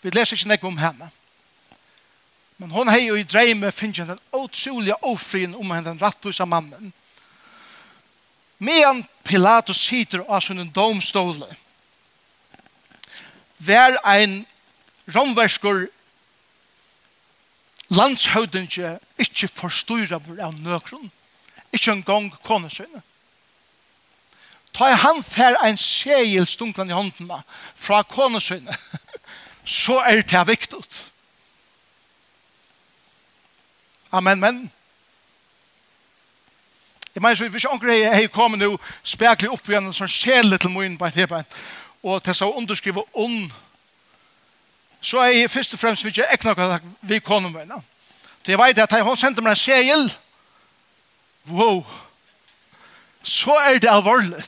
Vi 0.01 0.09
leser 0.09 0.37
ikke 0.37 0.49
nekve 0.49 0.71
om 0.71 0.79
henne. 0.81 1.11
Men 2.57 2.73
hon 2.73 2.89
hei 2.89 3.05
jo 3.05 3.17
i 3.17 3.25
dreime 3.25 3.71
finnes 3.73 4.09
den 4.09 4.19
utrolige 4.33 4.97
ofrien 5.05 5.53
om 5.55 5.71
henne 5.71 5.91
den 5.91 6.01
rattvisa 6.01 6.45
mannen. 6.45 6.93
Medan 8.57 9.05
Pilatus 9.23 9.77
sitter 9.77 10.25
av 10.27 10.41
sin 10.41 10.61
domståle, 10.73 11.47
vær 13.57 13.97
ein 14.05 14.43
romverskur 15.09 15.87
landshøvdinge 17.91 18.97
ikke 19.19 19.47
forstyrra 19.47 20.19
vår 20.23 20.41
av 20.47 20.59
nøkron, 20.59 21.11
ikke 21.71 21.91
en 21.91 22.03
gang 22.07 22.29
konesøyne. 22.43 23.03
Ta 24.71 24.87
i 24.87 24.99
han 25.03 25.19
fer 25.23 25.57
ein 25.59 25.77
segel 25.77 26.47
stunklan 26.47 26.89
i 26.89 26.95
håndena 26.95 27.41
fra 27.75 28.01
konesøyne, 28.07 28.75
så 29.65 29.99
er 30.09 30.21
det 30.21 30.47
viktig. 30.47 30.83
Amen, 34.11 34.39
men. 34.39 34.71
Jeg 37.15 37.21
mener, 37.21 37.49
hvis 37.49 37.63
jeg 37.63 37.71
ikke 37.73 37.93
jeg 37.93 38.15
har 38.15 38.27
kommet 38.27 38.59
nå 38.59 38.77
spekler 39.03 39.51
opp 39.51 39.67
igjen 39.67 39.89
en 39.89 39.95
sånn 39.95 40.11
kjele 40.11 40.57
til 40.59 40.71
min 40.71 40.97
på 40.99 41.07
en 41.07 41.15
tilbein, 41.15 41.47
og 42.03 42.23
til 42.23 42.35
så 42.35 42.47
underskrive 42.55 43.03
ond, 43.13 43.51
så 45.01 45.19
er 45.19 45.33
jeg 45.33 45.51
først 45.51 45.73
og 45.73 45.79
fremst 45.79 46.05
vil 46.05 46.13
jeg 46.17 46.27
ikke 46.33 46.53
noe 46.53 46.79
vi 47.01 47.19
kommer 47.19 47.49
med. 47.49 47.71
Så 48.45 48.51
jeg 48.51 48.59
vet 48.59 48.79
at 48.79 49.03
hun 49.03 49.17
sendte 49.17 49.41
meg 49.41 49.55
en 49.55 49.59
segel. 49.59 50.07
Wow! 51.49 51.83
Så 53.23 53.53
er 53.65 53.77
det 53.79 53.89
alvorlig. 53.89 54.45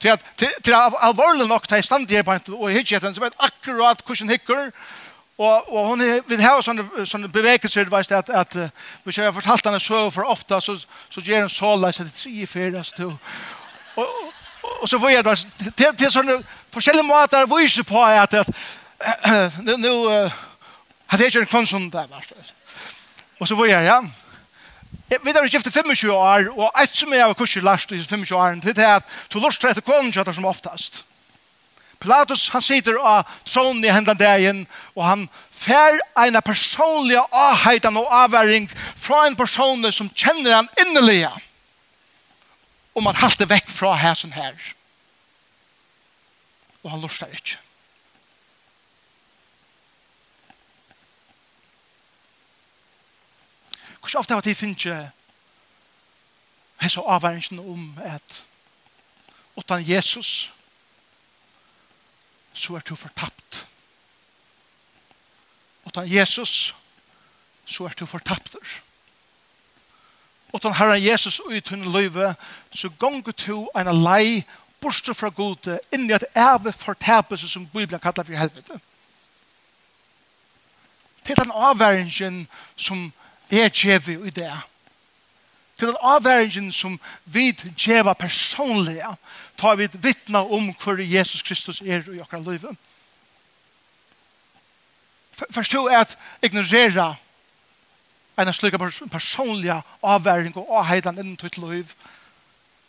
Til 0.00 0.08
at, 0.08 0.20
til, 0.38 0.48
til 0.64 0.74
alvorlig 0.74 1.46
nok 1.48 1.68
til 1.68 1.74
jeg 1.74 1.84
stand 1.84 2.10
jeg 2.10 2.24
på 2.24 2.32
en 2.32 2.54
og 2.54 2.70
jeg 2.70 2.78
hikker 2.78 3.14
så 3.14 3.20
vet 3.20 3.38
akkurat 3.38 4.02
hvordan 4.06 4.30
hikker 4.30 4.70
og, 5.38 5.72
og 5.74 5.86
hun 5.88 6.00
vil 6.26 6.42
ha 6.42 6.56
sånne, 6.62 7.06
sånne 7.06 7.28
bevekelser 7.32 7.86
at, 7.94 8.12
at, 8.12 8.30
at 8.30 8.70
hvis 9.04 9.18
jeg 9.18 9.24
har 9.24 9.32
fortalt 9.32 9.66
henne 9.66 9.80
så 9.80 10.10
for 10.10 10.26
ofte 10.26 10.60
så, 10.60 10.76
så 11.10 11.20
gjør 11.20 11.46
hun 11.46 11.50
så 11.50 11.76
leis 11.76 12.00
at 12.00 12.06
det 12.06 12.12
er 12.12 12.22
tre 12.22 12.30
i 12.30 12.46
fire 12.46 12.82
og, 13.06 13.14
og, 13.96 14.08
og, 14.82 14.88
så 14.88 14.98
får 14.98 15.08
jeg 15.08 15.24
da 15.24 15.34
til, 15.36 15.96
til 15.98 16.10
sånne 16.10 16.38
forskjellige 16.74 17.06
måter 17.06 17.46
å 17.46 17.54
vise 17.54 17.84
på 17.86 18.02
at, 18.02 18.34
at 18.34 18.50
nu 19.62 19.76
nu 19.76 20.30
hade 21.06 21.24
jag 21.24 21.36
en 21.36 21.46
kvann 21.46 21.66
som 21.66 21.90
där 21.90 22.06
var. 22.06 22.24
Och 23.38 23.48
så 23.48 23.54
var 23.54 23.66
jag 23.66 23.84
ja. 23.84 24.04
Vi 25.22 25.32
har 25.32 25.46
gift 25.46 25.74
25 25.74 26.10
år 26.10 26.58
och 26.58 26.80
ett 26.80 26.96
som 26.96 27.12
jag 27.12 27.26
har 27.26 27.34
kursat 27.34 27.62
last 27.62 27.92
i 27.92 27.98
25 27.98 28.20
år 28.20 28.60
det 28.62 28.78
är 28.78 28.96
att 28.96 29.08
du 29.28 29.40
lustar 29.40 29.68
efter 29.68 29.82
konjatar 29.82 30.32
som 30.32 30.44
oftast. 30.44 31.04
Pilatus 31.98 32.48
han 32.48 32.62
sitter 32.62 32.94
av 32.94 33.28
tronen 33.44 33.84
i 33.84 33.88
hendan 33.88 34.16
dagen 34.16 34.66
og 34.94 35.04
han 35.04 35.28
fær 35.54 36.00
en 36.18 36.42
personlig 36.42 37.20
avheitan 37.30 37.96
og 37.96 38.10
avværing 38.10 38.70
fra 38.96 39.26
en 39.26 39.36
person 39.36 39.92
som 39.92 40.10
kjenner 40.10 40.56
han 40.56 40.70
innelige 40.82 41.30
og 42.94 43.04
man 43.06 43.16
halter 43.16 43.46
vekk 43.46 43.70
fra 43.70 44.14
som 44.14 44.32
her 44.32 44.56
og 46.82 46.90
han 46.90 47.00
lustar 47.00 47.30
ikke 47.30 47.60
Hvor 54.02 54.18
ofte 54.18 54.34
har 54.34 54.40
de 54.40 54.54
finnet 54.54 55.10
hessa 56.82 57.00
avværingen 57.00 57.58
om 57.58 57.98
at 58.02 58.44
utan 59.56 59.88
Jesus 59.88 60.52
så 62.52 62.74
er 62.74 62.80
du 62.80 62.96
fortapt. 62.96 63.66
Utan 65.86 66.12
Jesus 66.12 66.74
så 67.64 67.84
er 67.84 67.88
du 67.88 68.06
fortapt. 68.06 68.56
Utan 70.52 70.74
Herren 70.74 71.04
Jesus 71.04 71.38
og 71.38 71.52
ut 71.52 71.68
hun 71.68 71.92
løyve 71.92 72.34
så 72.74 72.90
gonger 72.98 73.32
du 73.46 73.68
en 73.78 74.02
lei 74.02 74.42
borste 74.80 75.14
fra 75.14 75.30
gode 75.30 75.78
inn 75.94 76.10
i 76.10 76.16
et 76.16 76.26
æve 76.36 76.72
fortapelse 76.72 77.48
som 77.48 77.66
Bibelen 77.66 78.00
kallar 78.00 78.26
for 78.26 78.34
helvete. 78.36 78.80
Til 81.24 81.36
den 81.36 81.52
avværingen 81.54 82.48
som 82.76 83.12
er 83.52 83.68
djevi 83.68 84.18
i 84.26 84.30
det. 84.30 84.52
Til 85.78 85.88
den 85.88 85.96
avværingen 86.00 86.72
som 86.72 87.00
vi 87.24 87.52
djeva 87.52 88.12
personlige, 88.12 89.16
tar 89.58 89.74
vi 89.74 89.88
vittna 89.92 90.38
om 90.38 90.74
hvor 90.82 91.00
Jesus 91.00 91.42
Kristus 91.42 91.80
er 91.80 92.02
i 92.12 92.20
okra 92.20 92.38
livet. 92.38 92.76
Forstå 95.50 95.86
at 95.86 96.18
ignorera 96.42 97.14
en 98.38 98.52
slik 98.52 98.74
personlig 99.10 99.82
avværing 100.02 100.56
og 100.56 100.78
avheidan 100.78 101.18
innen 101.18 101.36
ditt 101.36 101.58
liv, 101.58 101.86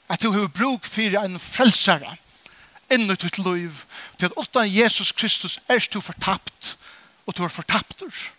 at 0.10 0.22
du 0.22 0.32
har 0.32 0.48
bruk 0.48 0.86
for 0.86 1.24
en 1.26 1.40
frelsare 1.40 2.16
innen 2.92 3.16
ditt 3.16 3.38
liv, 3.38 3.72
til 4.20 4.26
at 4.26 4.38
utan 4.38 4.76
Jesus 4.76 5.12
Kristus 5.12 5.60
er 5.68 5.88
du 5.94 6.02
fortapt, 6.02 6.78
og 7.26 7.38
du 7.38 7.44
er 7.44 7.48
fortapter. 7.48 8.30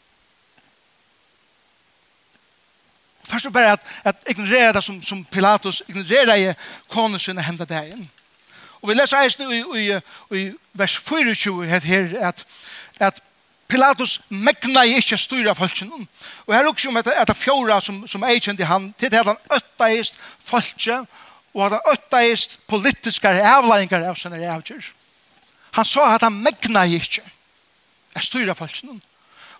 Først 3.24 3.46
og 3.46 3.52
bare 3.52 3.72
at, 3.72 3.80
at 4.04 4.16
ignorere 4.28 4.72
det 4.72 4.84
som, 4.84 5.02
som 5.02 5.24
Pilatus 5.24 5.82
ignorerer 5.88 6.34
i 6.36 6.54
konen 6.88 7.20
sin 7.20 7.38
hendet 7.38 7.68
dagen. 7.68 8.10
Og 8.82 8.88
vi 8.88 8.94
leser 8.94 9.22
eisen 9.24 9.52
i, 9.52 9.62
i, 9.80 10.00
i 10.36 10.50
vers 10.72 10.98
24 10.98 11.66
her 11.66 12.18
at, 12.20 12.44
at 13.00 13.22
Pilatus 13.68 14.20
megna 14.28 14.84
i 14.84 14.98
ikke 15.00 15.16
styra 15.18 15.54
folksen. 15.56 16.08
Og 16.46 16.54
her 16.54 16.68
også 16.68 16.88
om 16.88 16.96
at, 17.00 17.06
at 17.06 17.36
fjora 17.36 17.80
som, 17.80 18.02
som, 18.08 18.22
er 18.22 18.38
kjent 18.38 18.60
i 18.60 18.68
han, 18.68 18.92
til 18.98 19.14
at 19.14 19.26
han 19.26 19.40
øttaist 19.56 20.20
folkse, 20.44 20.98
og 21.54 21.64
at 21.66 21.78
han 21.78 21.94
øttaist 21.94 22.58
politiske 22.68 23.28
avleggingar 23.28 24.04
av 24.10 24.20
sine 24.20 24.42
avgjør. 24.52 24.84
Han 25.78 25.88
sa 25.88 26.12
at 26.14 26.22
han 26.22 26.36
megna 26.44 26.84
i 26.84 27.00
ikke 27.00 27.24
styra 28.20 28.54
folksen. 28.54 29.00
Og 29.00 29.13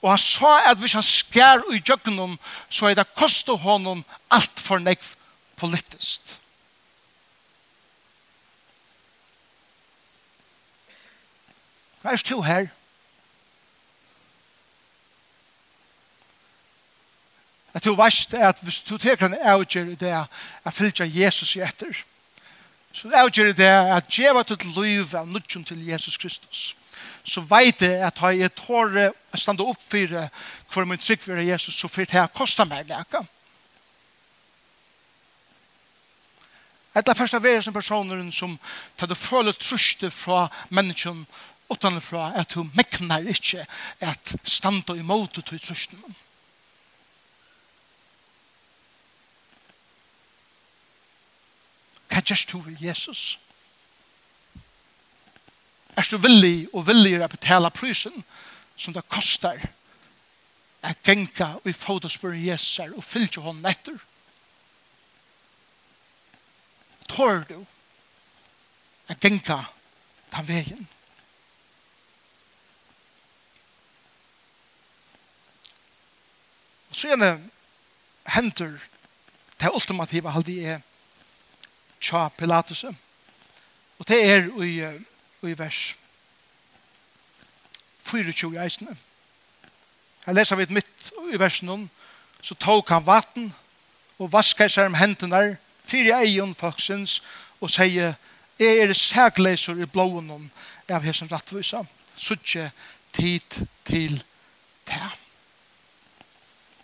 Og 0.04 0.10
han 0.10 0.20
sa 0.20 0.58
at 0.68 0.78
hvis 0.78 0.92
han 0.92 1.02
skær 1.02 1.62
i 1.72 1.78
djøkkenom, 1.80 2.36
så 2.68 2.90
er 2.90 2.98
det 2.98 3.06
kostet 3.16 3.62
honom 3.64 4.02
alt 4.30 4.60
for 4.60 4.76
nekv 4.76 5.14
politisk. 5.56 6.20
Hva 12.02 12.12
er 12.12 12.20
to 12.20 12.42
her. 12.44 12.68
At 17.72 17.88
du 17.88 17.96
veist 17.96 18.36
at 18.36 18.60
hvis 18.60 18.82
du 18.84 18.98
teker 19.00 19.32
en 19.32 19.40
avgjør 19.40 19.94
i 19.94 20.00
det 20.04 20.12
at 20.12 20.74
fylgja 20.76 21.08
Jesus 21.08 21.56
i 21.56 21.64
etter, 21.64 22.04
så 22.92 23.08
avgjør 23.08 23.54
i 23.54 23.56
det 23.56 23.72
at 23.96 24.12
djeva 24.12 24.44
til 24.44 24.68
liv 24.76 25.16
av 25.16 25.32
nudgjum 25.32 25.64
til 25.64 25.80
Jesus 25.88 26.20
Kristus 26.20 26.74
så 27.24 27.40
vet 27.48 27.82
jeg 27.82 28.00
at 28.04 28.18
har 28.18 28.34
jeg 28.36 28.54
tåre 28.58 29.10
å 29.10 29.40
stande 29.40 29.66
opp 29.66 29.82
for 29.82 30.10
hver 30.74 30.88
min 30.88 31.00
trygg 31.00 31.22
for 31.24 31.40
Jesus, 31.40 31.76
så 31.76 31.88
fyrt 31.88 32.14
jeg 32.14 32.34
koster 32.34 32.68
meg 32.68 32.88
leka. 32.88 33.24
Et 36.94 37.08
av 37.08 37.18
første 37.18 37.40
verden 37.42 37.62
som 37.62 37.74
personer 37.74 38.20
som 38.30 38.58
tar 38.96 39.10
det 39.10 39.18
føle 39.18 39.52
truste 39.58 40.12
fra 40.14 40.46
menneskene 40.70 41.26
utanfra 41.72 42.28
at 42.38 42.54
hun 42.54 42.70
mekner 42.76 43.24
ikke 43.32 43.64
at 44.00 44.36
stande 44.44 44.98
imot 44.98 45.40
til 45.40 45.58
trusten. 45.58 46.04
Hva 52.08 52.22
gjør 52.22 52.44
du 52.52 52.58
ved 52.68 52.76
Jesus? 52.78 53.34
Jesus? 53.34 53.43
Er 55.96 56.06
du 56.10 56.18
villig 56.18 56.68
og 56.74 56.86
villig 56.88 57.14
å 57.22 57.28
betale 57.30 57.70
prysen 57.70 58.24
som 58.76 58.94
det 58.94 59.04
kostar 59.08 59.60
å 60.84 60.90
genka 61.06 61.54
og 61.60 61.70
i 61.70 61.76
fotospøren 61.76 62.42
Jesus 62.42 62.80
her 62.82 62.96
og 62.96 63.06
fylgje 63.06 63.44
hånden 63.44 63.70
etter? 63.70 64.00
Tår 67.08 67.44
du 67.48 67.56
å 67.62 69.16
genka 69.22 69.60
den 70.34 70.48
veien? 70.50 70.82
Og 76.90 76.98
så 76.98 77.10
gjerne 77.12 77.36
henter 78.34 78.76
det 79.62 79.70
ultimative 79.70 80.30
halde 80.34 80.58
er 80.62 80.82
tja 82.02 82.28
Pilatus. 82.34 82.84
Og 82.84 84.06
det 84.08 84.20
er 84.26 84.50
i 84.62 84.74
i 85.48 85.58
vers 85.58 85.94
24 88.04 88.60
eisene. 88.60 88.96
Her 90.26 90.36
leser 90.36 90.56
vi 90.56 90.66
mitt 90.72 91.12
i 91.32 91.40
versen 91.40 91.68
om, 91.68 91.88
så 92.42 92.54
tok 92.54 92.88
han 92.92 93.06
vatten 93.06 93.52
og 94.18 94.32
vasket 94.32 94.72
seg 94.72 94.88
om 94.88 94.98
hendene 94.98 95.56
fire 95.84 96.20
egen 96.24 96.54
folksens, 96.56 97.20
og 97.60 97.72
sier, 97.72 98.14
jeg 98.58 98.78
er 98.84 98.92
sægleser 98.94 99.80
i 99.82 99.88
blåen 99.90 100.30
om 100.30 100.48
av 100.90 101.04
hesen 101.04 101.30
rattvisa. 101.30 101.84
ikke 102.30 102.70
tid 103.12 103.66
til 103.84 104.22
det. 104.86 105.10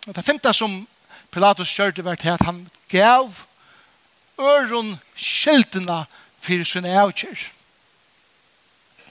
Og 0.07 0.15
det 0.15 0.25
femte 0.25 0.53
som 0.53 0.87
Pilatus 1.31 1.69
kjørte 1.69 2.03
var 2.03 2.15
til 2.15 2.29
at 2.29 2.41
han 2.41 2.69
gav 2.89 3.45
øren 4.39 4.99
skjeltene 5.15 6.05
for 6.41 6.63
sine 6.63 6.99
avkjør 6.99 7.60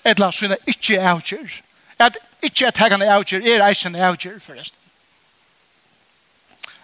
eller 0.04 0.30
sina 0.30 0.56
ikke 0.66 1.00
avgjør. 1.00 1.60
At 1.98 2.18
ikke 2.42 2.66
at 2.66 2.78
hegane 2.78 3.08
avgjør, 3.12 3.44
er 3.44 3.66
eisen 3.68 3.96
avgjør 3.96 4.38
forresten. 4.40 4.78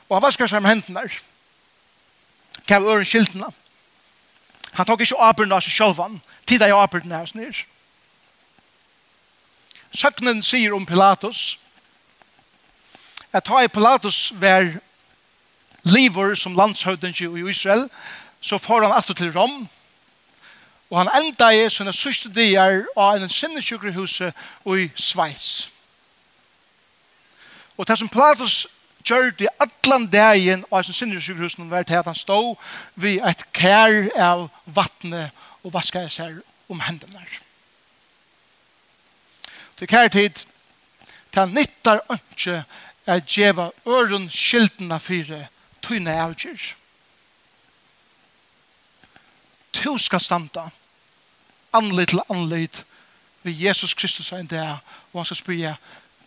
Og 0.09 0.17
han 0.17 0.23
vaskar 0.23 0.51
seg 0.51 0.63
med 0.63 0.71
hendene 0.71 1.01
der. 1.01 1.21
Kav 2.69 2.87
øren 2.87 3.07
skiltene. 3.07 3.49
Han 4.73 4.87
tok 4.87 5.01
ikke 5.01 5.19
åperen 5.19 5.53
av 5.53 5.65
seg 5.65 5.73
sjølvan. 5.73 6.21
Tida 6.47 6.69
i 6.69 6.75
åperen 6.75 7.13
av 7.13 7.27
seg 7.31 7.41
nir. 7.41 7.63
Søknen 9.97 10.43
sier 10.45 10.75
om 10.77 10.87
Pilatus 10.87 11.57
at 13.33 13.45
ta 13.45 13.63
i 13.65 13.69
Pilatus 13.69 14.33
var 14.41 14.69
livor 15.85 16.35
som 16.35 16.57
landshøvdens 16.57 17.21
i 17.21 17.29
Israel 17.51 17.87
så 18.41 18.59
får 18.59 18.83
han 18.85 18.93
alltid 18.93 19.17
til 19.17 19.33
Rom 19.33 19.69
Og 20.91 20.99
han 20.99 21.11
enda 21.19 21.51
i 21.51 21.67
sånne 21.71 21.95
sørste 21.97 22.31
dier 22.31 22.85
av 22.95 23.17
en 23.19 23.33
sinnesjukkerhuset 23.33 24.35
og 24.65 24.85
i 24.85 24.91
Schweiz. 24.95 25.69
Og 27.77 27.89
det 27.89 27.99
som 27.99 28.09
Platus 28.09 28.67
gjør 29.07 29.33
det 29.39 29.51
atlan 29.63 30.07
dagen 30.11 30.65
av 30.71 30.85
en 30.85 30.99
sinnesjukkerhuset 30.99 31.67
var 31.71 31.83
til 31.83 31.99
at 32.01 32.07
han 32.07 32.19
stod 32.19 32.55
ved 32.95 33.19
et 33.27 33.43
kær 33.53 34.11
av 34.15 34.47
vattnet 34.65 35.35
og 35.63 35.75
vasket 35.75 36.13
seg 36.13 36.39
om 36.71 36.81
hendene. 36.87 37.27
Til 39.77 39.91
kær 39.91 40.09
tid 40.09 40.43
til 41.33 41.43
han 41.43 41.55
nyttar 41.55 42.01
ønske 42.09 42.63
er 43.07 43.21
djeva 43.21 43.71
øren 43.87 44.31
skyldene 44.33 44.99
fire 45.01 45.47
tøyne 45.83 46.15
avgjør 46.23 46.63
to 49.77 49.97
skal 49.99 50.21
standa 50.21 50.69
anleit 51.77 52.15
til 52.15 52.23
anleit 52.33 52.85
vi 53.47 53.55
Jesus 53.67 53.95
Kristus 53.95 54.33
er 54.33 54.43
en 54.43 54.51
dag 54.51 54.79
og 55.13 55.21
han 55.21 55.29
skal 55.29 55.43
spyrja 55.43 55.77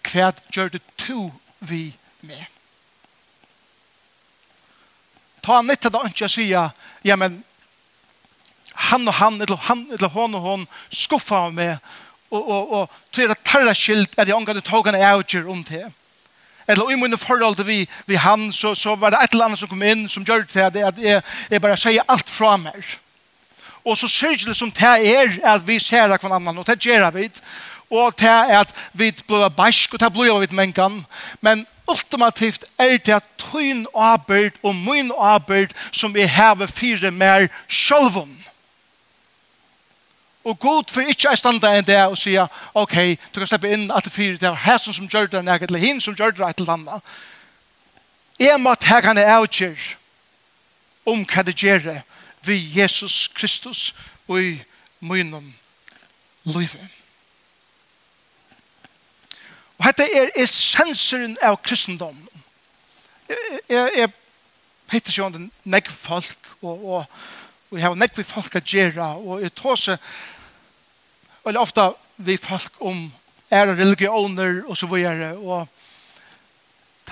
hva 0.09 0.31
gjør 0.53 0.73
det 0.75 0.81
to 0.97 1.29
vi 1.59 1.83
med 2.21 2.45
ta 5.43 5.59
han 5.59 5.69
nytt 5.69 5.83
til 5.85 5.93
det 5.95 6.05
ikke 6.11 6.29
å 6.29 6.33
si 6.33 6.49
ja 6.51 7.15
men 7.15 7.41
han 8.89 9.07
og 9.07 9.17
han 9.19 9.41
eller 9.41 9.67
han 9.67 9.87
eller 9.91 10.13
hon 10.15 10.35
og 10.35 10.45
hon 10.45 10.67
skuffa 10.89 11.45
av 11.47 11.55
meg 11.55 11.77
og, 12.29 12.41
og, 12.41 12.73
og 12.73 12.97
til 13.15 13.29
det 13.31 13.39
tarra 13.43 13.73
skilt 13.75 14.17
at 14.17 14.27
jeg 14.27 14.37
omgade 14.37 14.63
togene 14.65 15.01
er 15.01 15.19
utgjør 15.19 15.49
om 15.51 15.63
til 15.67 15.89
eller 16.69 16.91
i 16.93 16.95
mine 17.01 17.17
forhold 17.17 17.55
til 17.57 17.65
vi, 17.65 17.77
vi 18.05 18.15
han 18.15 18.51
så, 18.53 18.75
så 18.77 18.93
var 18.95 19.09
det 19.09 19.23
et 19.23 19.33
eller 19.33 19.49
annet 19.49 19.59
som 19.59 19.71
kom 19.71 19.83
inn 19.83 20.07
som 20.09 20.25
gjør 20.25 20.45
det 20.45 20.51
til 20.53 20.83
at 20.85 20.99
jeg, 21.01 21.23
jeg 21.49 21.61
bare 21.61 21.77
sier 21.81 22.05
alt 22.07 22.29
fra 22.29 22.55
meg 22.61 22.85
Og 23.89 23.97
så 23.97 24.07
ser 24.07 24.37
det 24.37 24.55
som 24.57 24.71
det 24.71 25.17
er 25.17 25.39
at 25.43 25.67
vi 25.67 25.79
ser 25.79 26.07
hver 26.07 26.33
annan, 26.33 26.57
og 26.57 26.67
det 26.67 26.79
gjør 26.85 27.09
vi. 27.09 27.29
Og 27.89 28.13
det 28.19 28.29
er 28.29 28.59
at 28.59 28.73
vi 28.93 29.11
blir 29.27 29.49
bæsk, 29.49 29.93
og 29.93 29.99
det 29.99 30.13
blir 30.13 30.39
vi 30.39 30.55
mengan. 30.55 31.05
Men 31.41 31.65
ultimativt 31.87 32.65
er 32.77 32.97
det 32.97 33.13
at 33.13 33.23
tøyn 33.37 33.85
arbeid 33.95 34.51
og 34.63 34.75
min 34.75 35.11
arbeid 35.17 35.73
som 35.91 36.13
vi 36.13 36.21
har 36.21 36.67
fire 36.67 37.11
mer 37.11 37.47
sjølvom. 37.67 38.37
Og 40.43 40.59
god 40.59 40.83
for 40.87 41.01
ikke 41.01 41.33
å 41.33 41.37
standa 41.37 41.73
enn 41.75 41.85
det 41.85 41.97
og 42.05 42.17
sier, 42.17 42.45
ok, 42.73 43.17
du 43.33 43.41
kan 43.41 43.49
slippe 43.49 43.73
inn 43.73 43.89
at 43.91 44.05
det 44.05 44.13
fyrer 44.13 44.37
det 44.37 44.49
var 44.49 44.61
hæsen 44.63 44.93
som 44.93 45.09
gjør 45.09 45.27
det 45.33 45.43
nægget, 45.45 45.69
eller 45.69 45.83
hinn 45.83 46.01
som 46.01 46.15
gjør 46.15 46.31
det 46.37 46.45
et 46.45 46.61
eller 46.61 46.77
annet. 46.77 47.17
Jeg 48.39 48.61
må 48.61 48.75
ta 48.75 49.01
henne 49.03 49.25
avgjør 49.25 49.81
om 51.09 51.25
hva 51.25 51.43
det 51.43 51.57
gjør 51.57 51.83
det 51.89 51.97
vi 52.41 52.59
Jesus 52.75 53.27
Kristus 53.35 53.93
og 54.27 54.41
i 54.43 54.55
munnen 54.99 55.55
livet. 56.43 56.89
Og 59.79 59.85
dette 59.87 60.07
er 60.11 60.33
essensen 60.39 61.37
av 61.43 61.59
kristendommen. 61.63 62.27
Jeg, 63.29 63.59
jeg, 63.69 63.91
jeg 63.95 64.09
heter 64.91 65.13
ikke 65.13 65.25
om 65.25 65.35
det 65.35 65.45
negv 65.63 65.91
folk, 65.93 66.49
og, 66.61 66.85
og, 66.85 67.05
og 67.69 67.77
jeg 67.77 67.85
har 67.85 67.95
negv 67.95 68.23
folk 68.27 68.57
å 68.59 68.63
gjøre, 68.65 69.09
og 69.23 69.43
jeg 69.45 69.53
tror 69.55 69.79
seg, 69.79 70.11
eller 71.47 71.63
ofte 71.63 71.85
vi 72.17 72.35
folk 72.41 72.81
om 72.83 73.05
er 73.49 73.71
religioner 73.71 74.63
og 74.67 74.77
så 74.77 74.89
videre, 74.91 75.31
og 75.37 75.67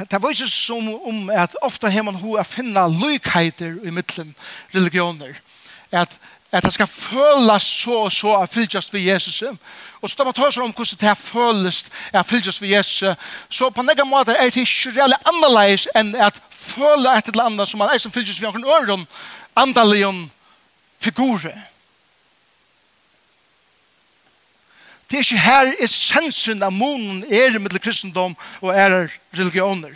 det 0.05 0.21
var 0.21 0.29
ikke 0.29 0.47
som 0.49 0.89
om 0.93 1.29
at 1.29 1.55
ofte 1.61 1.89
har 1.89 2.05
man 2.05 2.17
hva 2.21 2.43
finne 2.45 2.83
lykheter 2.93 3.79
i 3.83 3.93
mittlen 3.93 4.35
religioner. 4.75 5.39
At, 5.91 6.17
at 6.51 6.63
det 6.63 6.73
skal 6.73 6.87
føles 6.87 7.63
så 7.63 7.97
og 8.05 8.11
så 8.11 8.33
av 8.37 8.47
fylgjast 8.51 8.93
ved 8.93 9.01
Jesus. 9.01 9.41
Og 10.01 10.09
så 10.09 10.15
da 10.17 10.27
man 10.27 10.37
tar 10.37 10.51
seg 10.53 10.63
om 10.63 10.73
hvordan 10.75 11.01
det 11.01 11.15
føles 11.17 11.85
av 12.13 12.27
fylgjast 12.29 12.61
ved 12.61 12.75
Jesus, 12.75 13.17
så 13.49 13.69
på 13.69 13.81
en 13.81 13.89
egen 13.89 14.09
måte 14.09 14.35
er 14.35 14.51
det 14.51 14.67
ikke 14.67 14.93
reelle 14.97 15.17
annerledes 15.25 15.87
enn 15.95 16.13
at 16.15 16.41
føle 16.51 17.17
et 17.17 17.31
eller 17.31 17.49
annet 17.49 17.69
som 17.69 17.81
man 17.81 17.93
er 17.93 18.03
som 18.03 18.13
fylgjast 18.13 18.41
ved 18.41 18.53
noen 18.53 18.69
øren, 18.77 19.07
andalion 19.55 20.27
figurer. 20.99 21.57
Det 25.07 25.15
er 25.15 25.23
ikke 25.23 25.39
her 25.39 25.69
essensen 25.79 26.63
av 26.63 26.73
monen 26.75 27.23
er 27.31 27.55
mellom 27.55 27.79
kristendom 27.79 28.35
og 28.59 28.71
er 28.75 29.07
religioner. 29.37 29.95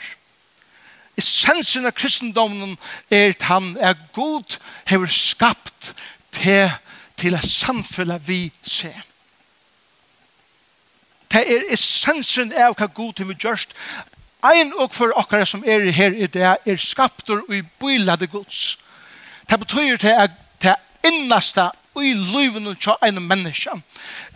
Essensen 1.19 1.85
av 1.85 1.95
kristendommen 1.97 2.77
er 3.11 3.33
at 3.33 3.43
han 3.49 3.73
er 3.83 3.97
god, 4.15 4.55
har 4.87 5.07
skapt 5.11 5.91
til, 6.31 6.71
til 7.19 7.35
et 7.35 7.47
samfunn 7.49 8.15
vi 8.25 8.45
ser. 8.63 9.03
Det 11.31 11.43
er 11.43 11.67
essensen 11.75 12.55
av 12.55 12.77
hva 12.79 12.87
god 12.87 13.19
hever 13.19 13.35
gjort. 13.39 13.75
Ein 14.47 14.71
og 14.79 14.95
for 14.95 15.11
okkara 15.19 15.45
som 15.45 15.63
er 15.67 15.91
her 15.93 16.15
i 16.15 16.27
det 16.31 16.47
er 16.47 16.79
skaptor 16.79 17.43
og 17.43 17.53
i 17.55 17.61
bylade 17.61 18.27
gods. 18.31 18.79
Det 19.49 19.59
betyr 19.59 19.97
til 19.97 20.15
at 20.23 20.31
det 20.63 20.75
innaste 21.05 21.67
i 21.99 22.13
livet 22.15 22.67
og 22.67 22.79
tja 22.79 22.93
en 23.03 23.19
menneske 23.19 23.73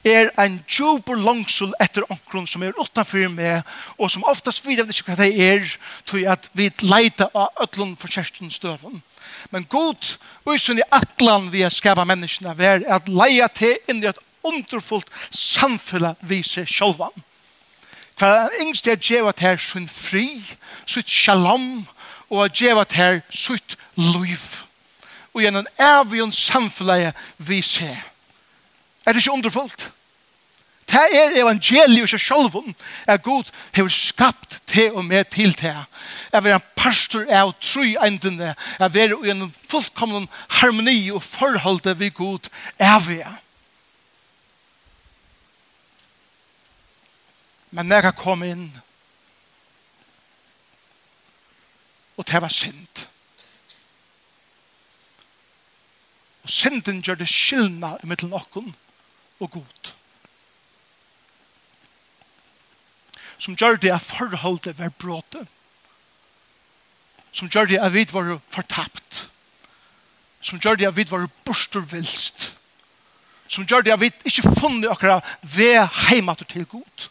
er 0.03 0.31
en 0.41 0.57
djupur 0.67 1.15
langsul 1.15 1.71
etter 1.81 2.03
omkron 2.11 2.47
som 2.47 2.63
er 2.65 2.75
utanfyr 2.75 3.29
med 3.31 3.61
og 3.97 4.11
som 4.11 4.25
oftast 4.27 4.65
vidar 4.65 4.87
vi 4.87 4.95
ikke 4.95 5.13
hva 5.13 5.19
det 5.21 5.29
er 5.39 5.69
til 6.09 6.25
at 6.27 6.49
vi 6.53 6.67
leita 6.83 7.29
av 7.33 7.55
ötlun 7.63 7.95
for 7.99 8.11
kjersten 8.11 8.51
støven 8.51 9.01
men 9.51 9.67
god 9.71 10.17
og 10.43 10.55
i 10.59 10.83
atlan 10.91 11.47
vi 11.53 11.63
er 11.63 11.71
skapa 11.71 12.03
menneskene 12.03 12.55
er 12.59 12.83
at 12.91 13.07
leia 13.07 13.47
til 13.47 13.77
inn 13.87 14.03
i 14.03 14.11
et 14.11 14.19
underfullt 14.43 15.09
samfunn 15.31 16.11
vi 16.21 16.43
ser 16.43 16.67
sjolvan 16.67 17.15
hva 18.19 18.33
er 18.45 18.59
yngst 18.63 18.87
er 18.87 18.99
djeva 18.99 19.31
til 19.31 19.47
her 19.47 19.57
sin 19.63 19.87
fri 19.87 20.27
sutt 20.85 21.07
shalom 21.07 21.85
og 22.29 22.51
djeva 22.51 22.83
til 22.83 22.99
her 22.99 23.19
sitt 23.31 23.79
liv 23.95 24.64
og 25.35 25.43
gjennom 25.43 25.67
avgjøn 25.81 26.31
samfunnet 26.31 27.17
vi 27.37 27.59
ser. 27.61 27.99
Er 29.05 29.13
det 29.13 29.21
ikke 29.21 29.35
underfullt? 29.35 29.91
Det 30.85 31.01
er 31.01 31.35
evangeliet 31.41 32.13
og 32.13 32.19
selv 32.21 32.55
om 32.55 32.75
at 33.07 33.23
Gud 33.23 33.49
har 33.73 33.87
skapt 33.89 34.61
til 34.67 34.93
og 34.93 35.05
med 35.05 35.25
til 35.25 35.51
det. 35.61 35.75
Jeg 36.31 36.43
vil 36.43 36.53
en 36.53 36.67
pastor 36.75 37.25
av 37.29 37.53
tru 37.61 37.83
endene. 38.05 38.53
Jeg 38.79 38.93
vil 38.93 39.15
i 39.25 39.33
en 39.33 39.53
fullkommen 39.69 40.29
harmoni 40.61 41.09
og 41.11 41.23
forhold 41.23 41.81
til 41.81 41.99
vi 41.99 42.09
Gud 42.09 42.49
er 42.79 42.99
vi. 42.99 43.23
Men 47.71 47.85
når 47.85 48.09
jeg 48.09 48.15
kom 48.21 48.43
inn 48.43 48.69
og 52.15 52.27
det 52.27 52.41
var 52.41 52.49
synd. 52.49 53.07
Og 56.45 56.51
synden 56.53 56.99
gjør 57.01 57.17
det 57.17 57.25
skyldna 57.29 57.95
i 58.03 58.07
mittelen 58.07 58.35
okken 58.37 58.67
og 59.41 59.51
god. 59.51 59.89
Som 63.41 63.55
gjør 63.57 63.79
det 63.81 63.89
at 63.95 64.05
forholdet 64.05 64.77
var 64.77 64.93
bråte. 64.93 65.41
Som 67.33 67.49
gjør 67.49 67.65
det 67.71 67.79
at 67.81 67.93
vi 67.93 68.05
var 68.11 68.37
fortapt. 68.53 69.25
Som 70.41 70.61
gjør 70.61 70.77
det 70.77 70.87
at 70.87 70.95
vi 70.95 71.07
var 71.09 71.25
borstervilst. 71.49 72.53
Som 73.47 73.65
gjør 73.65 73.81
det 73.81 73.95
at 73.95 74.03
vi 74.05 74.11
ikke 74.29 74.53
funnet 74.59 74.89
akkurat 74.89 75.25
ved 75.41 75.81
heimat 76.05 76.45
til 76.45 76.65
god. 76.65 77.09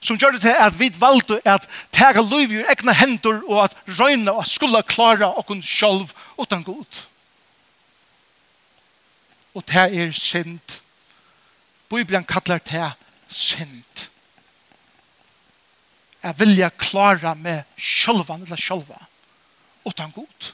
Som 0.00 0.16
gjør 0.16 0.38
det 0.38 0.40
til 0.40 0.56
at 0.56 0.80
vi 0.80 0.88
valgte 0.96 1.40
at 1.44 1.68
tega 1.92 2.24
liv 2.24 2.56
i 2.56 2.64
egna 2.64 2.96
hendur 2.96 3.44
og 3.44 3.64
at 3.64 3.76
røyna 4.00 4.38
og 4.40 4.48
skulle 4.48 4.82
klara 4.88 5.34
okkur 5.36 5.60
sjolv 5.60 6.16
utan 6.40 6.64
god. 6.64 6.88
Som 6.94 7.17
og 9.58 9.64
det 9.68 9.98
er 9.98 10.12
synd. 10.12 10.80
Bibelen 11.90 12.24
kallar 12.24 12.58
det 12.58 12.92
synd. 13.28 14.08
Jeg 16.22 16.34
vilja 16.38 16.68
klara 16.68 17.34
med 17.34 17.62
sjølvan 17.76 18.42
eller 18.42 18.56
sjølva 18.56 19.00
utan 19.84 20.10
god. 20.10 20.52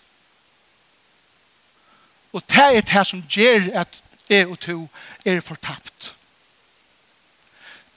Og 2.33 2.43
det 2.49 2.65
er 2.77 2.81
det 2.81 3.07
som 3.07 3.25
gjør 3.29 3.69
at 3.81 4.01
jeg 4.29 4.47
og 4.49 4.61
to 4.61 4.89
er 5.25 5.41
fortapt. 5.41 6.15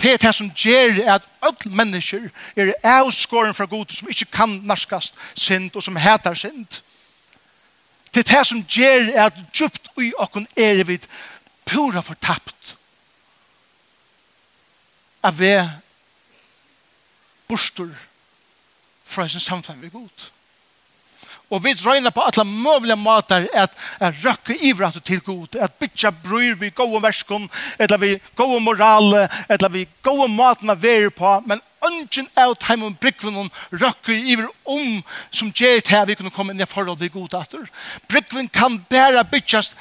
Det 0.01 0.13
er 0.13 0.17
det 0.17 0.35
som 0.35 0.51
gjør 0.51 0.99
at 1.15 1.27
alle 1.41 1.75
mennesker 1.75 2.29
er 2.55 2.73
avskåren 2.83 3.55
fra 3.55 3.65
god 3.65 3.95
som 3.95 4.09
ikke 4.09 4.25
kan 4.25 4.59
narskast 4.63 5.15
synd 5.35 5.71
og 5.75 5.83
som 5.83 5.95
heter 5.95 6.33
synd. 6.33 6.81
Det 8.17 8.23
er 8.25 8.38
det 8.39 8.47
som 8.49 8.63
gjør 8.65 9.12
at 9.27 9.36
djupt 9.53 9.91
i 10.01 10.08
okken 10.17 10.47
er 10.58 10.80
vi 10.89 10.95
pura 11.69 12.01
fortapt. 12.01 12.71
Av 15.21 15.38
vi 15.38 15.51
bostor 17.45 17.91
fra 19.06 19.27
sin 19.30 19.43
samfunn 19.43 19.84
vi 19.84 19.93
god. 19.93 20.25
Og 21.53 21.62
vi 21.62 21.75
drøyner 21.77 22.10
på 22.10 22.25
alle 22.25 22.47
mulige 22.49 22.97
måter 22.97 23.45
at, 23.53 23.77
at 24.01 24.25
røkke 24.25 24.58
ivrat 24.65 24.97
til 25.06 25.21
god, 25.21 25.53
at 25.62 25.77
bytja 25.77 26.10
bryr 26.10 26.58
vi 26.58 26.73
gode 26.73 27.03
verskom, 27.06 27.45
eller 27.77 28.01
vi 28.01 28.15
gode 28.36 28.63
moral, 28.65 29.27
eller 29.45 29.69
vi 29.69 29.86
gode 30.01 30.32
maten 30.34 30.73
vi 30.82 30.95
er 31.06 31.13
på, 31.13 31.38
men 31.45 31.62
ønsken 31.85 32.27
av 32.37 32.55
teimen 32.61 32.95
brikven 32.97 33.51
røkker 33.71 34.15
iver 34.15 34.47
om 34.65 35.03
som 35.31 35.51
gjør 35.51 35.83
til 35.85 36.07
vi 36.07 36.17
kunne 36.17 36.33
komme 36.33 36.53
inn 36.53 36.63
i 36.63 36.69
forhold 36.69 36.97
til 36.99 37.11
god 37.13 37.29
datter. 37.35 37.67
Brikven 38.09 38.49
kan 38.49 38.79
bare 38.89 39.25
bytjast 39.25 39.77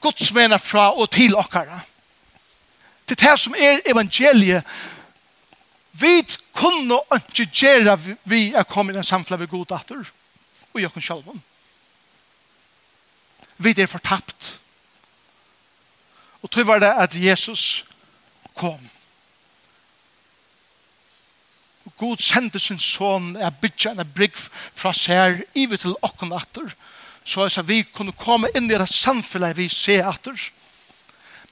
godsmener 0.00 0.58
fra 0.58 0.90
og 0.92 1.10
til 1.10 1.36
okkara. 1.36 1.80
Til 3.06 3.20
det 3.20 3.38
som 3.40 3.54
er 3.58 3.82
evangeliet, 3.86 4.64
vi 5.92 6.24
kunne 6.52 6.98
ikke 7.14 7.46
gjøre 7.52 7.98
vi 8.24 8.52
er 8.54 8.66
kommet 8.66 8.96
inn 8.96 9.04
i 9.04 9.06
samfunnet 9.06 9.44
ved 9.44 9.52
god 9.52 9.66
datter 9.76 10.02
og 10.74 10.80
gjør 10.80 10.96
oss 10.96 11.06
selv. 11.06 11.34
Vi 13.56 13.74
er 13.78 13.86
fortapt. 13.86 14.58
Og 16.42 16.50
tog 16.50 16.66
var 16.66 16.82
det 16.82 16.90
at 16.98 17.14
Jesus 17.14 17.84
kom 18.54 18.80
Gud 21.98 22.22
sendte 22.22 22.58
sin 22.58 22.78
son 22.78 23.36
er 23.36 23.54
bytja 23.62 23.92
en 23.94 24.10
brygg 24.16 24.36
fra 24.74 24.92
sær 24.92 25.38
ivet 25.54 25.84
til 25.84 25.94
okken 26.02 26.32
atter, 26.34 26.72
så 27.24 27.46
at 27.46 27.68
vi 27.68 27.82
kunne 27.94 28.12
komme 28.12 28.50
inn 28.54 28.66
i 28.70 28.78
det 28.78 28.88
samfunnet 28.90 29.56
vi 29.56 29.68
ser 29.72 30.08
atter. 30.10 30.34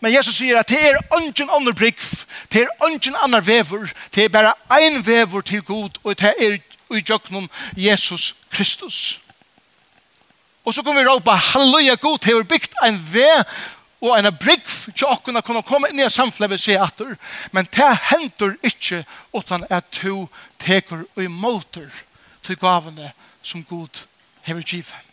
Men 0.02 0.12
Jesus 0.12 0.40
sier 0.40 0.59
at 0.59 0.68
det 0.68 0.81
er 0.83 0.98
ungen 1.14 1.50
andre 1.50 1.74
brygg, 1.78 2.00
det 2.52 2.64
er 2.64 2.85
ungen 2.85 3.16
andre 3.22 3.46
vever, 3.46 3.92
det 4.14 4.24
er 4.24 4.35
bare 4.35 4.55
ein 4.81 5.07
vever 5.07 5.40
til 5.40 5.62
Gud, 5.62 6.00
og 6.02 6.18
det 6.18 6.35
er 6.38 6.59
i 6.92 7.05
jøknum 7.09 7.50
Jesus 7.76 8.35
Kristus. 8.50 9.20
Og 10.64 10.74
så 10.74 10.83
kommer 10.83 11.02
vi 11.02 11.09
råpa, 11.09 11.31
halleluja 11.31 11.94
Gud, 11.94 12.18
det 12.18 12.35
er 12.35 12.42
bygd 12.42 12.74
en 12.87 12.98
vei 13.12 13.44
og 14.03 14.19
en 14.19 14.35
brygg 14.35 14.65
til 14.97 15.07
å 15.07 15.19
kunne 15.23 15.62
komme 15.62 15.93
inn 15.93 16.03
i 16.03 16.11
samfunnet 16.11 16.51
ved 16.51 16.61
seg 16.61 16.81
atter. 16.83 17.15
Men 17.55 17.69
det 17.71 17.91
henter 18.11 18.57
ikke 18.67 19.05
utan 19.35 19.62
at 19.71 19.87
du 20.03 20.27
teker 20.59 21.05
og 21.15 21.23
imoter 21.23 21.87
til 22.43 22.59
gavene 22.59 23.12
som 23.43 23.62
Gud 23.62 24.03
hever 24.43 24.67
givet. 24.67 25.09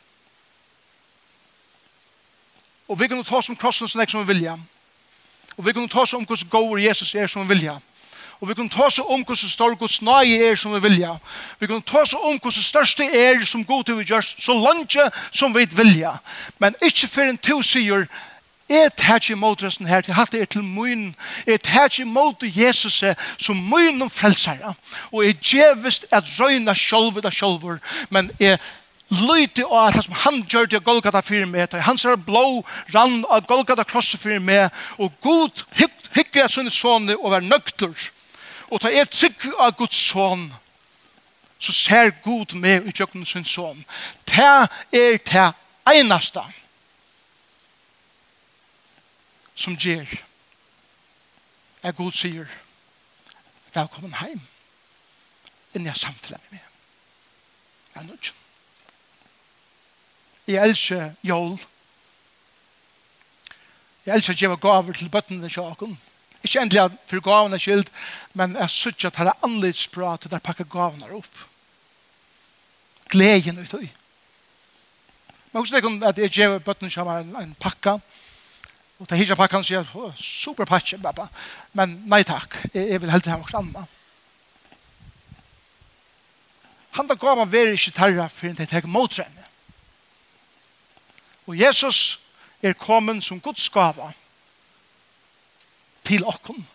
Og 2.89 2.97
vi 2.99 3.07
kan 3.07 3.21
ta 3.23 3.41
som 3.45 3.55
krossen 3.55 3.87
som 3.87 4.01
jeg 4.01 4.09
som 4.09 4.25
vilja. 4.27 4.57
Og 5.57 5.65
vi 5.65 5.73
kan 5.77 5.89
ta 5.89 6.07
som 6.09 6.25
hvordan 6.25 6.49
går 6.49 6.81
Jesus 6.87 7.13
er 7.13 7.29
som 7.29 7.49
vilja. 7.49 7.77
Og 8.39 8.47
vi 8.47 8.55
kan 8.55 8.69
ta 8.71 8.85
oss 8.87 8.99
om 8.99 9.23
hvordan 9.23 9.51
stor 9.51 9.73
Guds 9.75 10.01
nøye 10.01 10.37
er 10.47 10.55
som 10.55 10.73
vi 10.73 10.79
vilja. 10.79 11.17
Vi 11.59 11.67
kan 11.67 11.81
ta 11.81 12.05
oss 12.05 12.13
om 12.15 12.39
hvordan 12.39 12.63
største 12.63 13.03
er 13.03 13.43
som 13.45 13.65
god 13.67 13.83
til 13.83 13.99
vi 13.99 14.07
gjør 14.07 14.23
så 14.23 14.55
langt 14.55 14.95
som 15.31 15.55
vi 15.55 15.67
vilja. 15.75 16.13
Men 16.57 16.75
ikke 16.81 17.07
for 17.07 17.27
en 17.27 17.37
to 17.37 17.59
sier 17.61 18.07
Jeg 18.69 18.91
tar 18.97 19.15
ikke 19.15 19.33
imot 19.33 19.63
resten 19.63 19.87
her, 19.89 20.03
jeg 20.07 20.15
hatt 20.15 20.31
det 20.31 20.49
til 20.53 20.63
min. 20.63 21.15
Jeg 21.47 21.61
tar 21.65 21.89
ikke 21.89 22.05
imot 22.05 22.43
Jesus 22.43 23.03
som 23.37 23.57
min 23.57 24.01
og 24.01 24.11
frelsere. 24.11 24.73
Og 25.11 25.25
jeg 25.25 25.39
djevist 25.41 26.05
at 26.11 26.27
røyna 26.39 26.75
sjolvet 26.77 27.25
og 27.25 27.33
sjolver, 27.33 27.79
men 28.09 28.29
jeg 28.39 28.59
lyte 29.09 29.65
av 29.65 29.89
at 29.89 30.05
som 30.05 30.13
han 30.21 30.43
gjør 30.45 30.69
til 30.69 30.83
Golgata 30.85 31.21
fyrir 31.25 31.49
med, 31.49 31.73
og 31.73 31.81
han 31.83 31.97
ser 31.97 32.15
blå 32.15 32.61
rann 32.93 33.23
av 33.29 33.47
Golgata 33.49 33.83
krosset 33.83 34.21
fyrir 34.21 34.39
med, 34.39 34.69
og 34.97 35.11
god 35.21 35.65
hikker 36.13 36.43
jeg 36.43 36.53
sånne 36.53 36.73
sånne 36.73 37.17
og 37.17 37.33
vær 37.33 37.45
nøkter. 37.45 38.09
Og 38.69 38.81
ta 38.81 38.93
et 38.93 39.09
trygg 39.09 39.49
av 39.57 39.73
Guds 39.79 39.97
sånn, 40.11 40.51
så 41.59 41.73
ser 41.73 42.13
god 42.23 42.53
med 42.53 42.85
i 42.85 42.93
tjøkken 42.93 43.25
sin 43.25 43.47
sånn. 43.47 43.81
Ta 44.29 44.67
er 44.93 45.17
det 45.17 45.49
eneste. 45.89 46.45
Det 46.45 46.68
som 49.59 49.75
ger 49.77 50.07
er 51.83 51.95
god 51.95 52.15
sier 52.15 52.47
velkommen 53.75 54.15
heim 54.21 54.39
inn 55.75 55.87
i 55.87 55.95
samfunnet 55.95 56.51
med 56.53 56.61
jeg 56.63 58.01
er 58.01 58.07
nødt 58.07 58.31
jeg 60.49 60.65
elsker 60.65 61.11
jól. 61.21 61.59
Jeg 64.05 64.15
elsker 64.15 64.33
å 64.33 64.39
gjøre 64.39 64.61
gaver 64.63 64.97
til 64.97 65.11
bøttene 65.11 65.43
til 65.43 65.57
sjaken 65.59 65.97
ikke 66.39 66.63
endelig 66.63 66.95
for 67.11 67.25
gavene 67.27 67.59
skyld 67.59 67.91
men 68.39 68.55
jeg 68.61 68.75
synes 68.77 69.09
at 69.11 69.19
det 69.19 69.27
er 69.27 69.43
annerledes 69.43 69.87
bra 69.91 70.15
og 70.15 70.29
der 70.31 70.45
pakker 70.47 70.71
gavene 70.71 71.11
opp 71.19 71.43
gleden 73.11 73.59
ut 73.59 73.75
i 73.81 73.91
men 75.51 75.61
også 75.61 75.75
det 75.75 75.83
kan 75.83 76.01
at 76.07 76.23
jeg 76.23 76.31
gjør 76.37 76.59
bøttene 76.61 76.91
til 76.93 77.07
en 77.41 77.55
pakka. 77.59 77.97
Og 78.99 79.07
det 79.09 79.17
hittar 79.17 79.39
pakken 79.39 79.63
sier, 79.63 79.87
super 80.19 80.67
pakke, 80.67 80.97
pappa. 80.99 81.29
Men 81.73 82.01
nei 82.11 82.23
takk, 82.27 82.57
jeg, 82.73 82.89
jeg 82.91 83.01
vil 83.01 83.11
heller 83.11 83.31
ha 83.31 83.39
noe 83.39 83.59
annet. 83.61 83.95
Han 86.97 87.07
da 87.07 87.15
gav 87.15 87.39
veri 87.47 87.77
ikke 87.77 87.95
tarra 87.95 88.27
for 88.27 88.49
han 88.49 88.67
tek 88.67 88.87
mot. 88.89 89.19
Og 91.47 91.55
Jesus 91.55 92.19
er 92.61 92.73
kommet 92.73 93.23
som 93.23 93.39
Guds 93.39 93.69
gava 93.69 94.11
til 96.03 96.25
okken. 96.27 96.67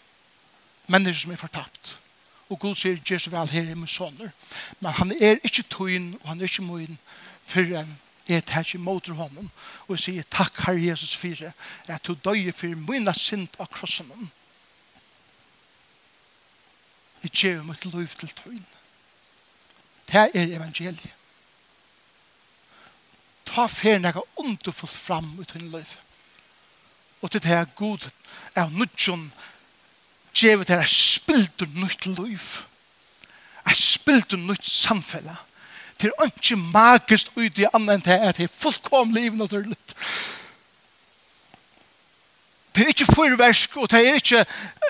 Mennesker 0.87 1.21
som 1.27 1.33
er 1.33 1.41
fortapt. 1.41 1.99
Og 2.49 2.59
Gud 2.61 2.77
sier, 2.77 2.97
Jesus 3.11 3.33
vel 3.33 3.51
her 3.51 3.71
er 3.71 3.77
min 3.77 3.89
sonner. 3.89 4.33
Men 4.81 4.93
han 4.93 5.13
er 5.13 5.41
ikke 5.43 5.65
tøyen, 5.73 6.15
og 6.23 6.29
han 6.29 6.41
er 6.41 6.49
ikke 6.49 6.63
møyen, 6.63 6.99
for 7.47 7.61
en 7.61 7.95
er 8.29 8.41
tar 8.41 8.65
ikke 8.65 8.79
mot 8.79 9.09
honom 9.09 9.51
og 9.89 10.01
sier 10.01 10.25
takk 10.33 10.63
Herre 10.65 10.81
Jesus 10.81 11.13
for 11.17 11.37
det 11.37 11.53
at 11.89 12.07
du 12.07 12.15
døye 12.15 12.53
for 12.53 12.73
mine 12.89 13.13
synd 13.15 13.59
av 13.61 13.69
krossen 13.73 14.11
om. 14.13 14.31
Jeg 17.25 17.31
gjør 17.31 17.63
mitt 17.69 17.85
liv 17.85 18.09
til 18.21 18.33
tøyn. 18.37 18.65
Det 20.09 20.31
er 20.35 20.57
evangeliet. 20.57 21.13
Ta 23.45 23.67
fer 23.69 24.01
nega 24.01 24.21
underfullt 24.41 24.97
fram 24.97 25.35
ut 25.41 25.53
hun 25.57 25.71
liv. 25.73 25.97
Og 27.21 27.31
til 27.31 27.43
det 27.43 27.53
er 27.57 27.73
god 27.77 28.09
er 28.57 28.69
nødgjøn 28.73 29.33
gjør 30.35 30.65
det 30.65 30.77
er 30.77 30.91
spildt 30.91 31.65
nytt 31.77 32.07
liv. 32.07 32.41
Er 33.65 33.77
spildt 33.77 34.37
nytt 34.39 34.69
samfunnet 34.69 35.37
Det 36.01 36.11
er 36.11 36.27
ikke 36.27 36.57
magisk 36.57 37.31
ut 37.37 37.59
i 37.59 37.67
annet 37.73 37.95
enn 37.95 38.05
det 38.05 38.17
at 38.29 38.39
det 38.39 38.49
er 38.49 38.57
fullkomlig 38.61 39.23
liv 39.23 39.37
naturlig. 39.39 39.77
Det 42.75 42.83
er 42.83 42.91
ikke 42.91 43.13
fyrversk, 43.15 43.77
og 43.77 43.91
det 43.91 44.01
er 44.03 44.19
ikke 44.19 44.41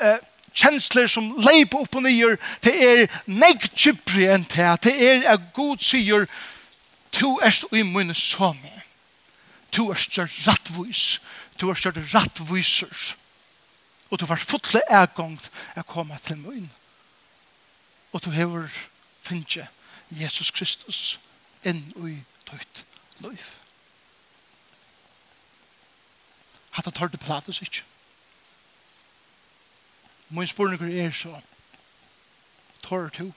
eh, 0.03 0.23
kjensler 0.57 1.11
som 1.11 1.35
leiper 1.45 1.85
opp 1.85 1.99
og 1.99 2.07
nyer. 2.07 2.39
Det 2.65 2.75
er 2.75 3.03
negkjipri 3.27 4.31
enn 4.33 4.47
det. 4.55 4.71
Det 4.87 4.95
er 4.95 5.27
at 5.35 5.51
God 5.57 5.85
sier, 5.85 6.27
«Tu 7.15 7.29
erst 7.47 7.69
i 7.71 7.83
min 7.87 8.15
somi. 8.15 8.73
To 9.71 9.91
erst 9.93 10.17
gjør 10.17 10.33
rattvis. 10.47 11.21
To 11.61 11.71
erst 11.71 11.87
gjør 11.87 12.01
rattviser. 12.15 13.15
Og 14.11 14.19
du 14.21 14.27
var 14.27 14.43
fotle 14.43 14.83
egongt 14.91 15.51
å 15.77 15.85
komme 15.87 16.19
til 16.25 16.41
min. 16.43 16.67
Og 18.11 18.25
du 18.25 18.31
hever 18.35 18.67
finnje 19.23 19.69
Jesus 20.21 20.51
Kristus 20.51 21.19
inn 21.65 21.93
i 21.97 22.19
tøyt 22.47 22.85
liv. 23.25 23.47
Hatta 26.75 26.91
tar 26.91 27.09
det 27.09 27.21
plattes 27.21 27.61
ikke. 27.63 27.85
Min 30.29 30.47
spørninger 30.47 31.07
er 31.07 31.11
så. 31.11 31.41
Tar 32.83 33.09
du 33.19 33.33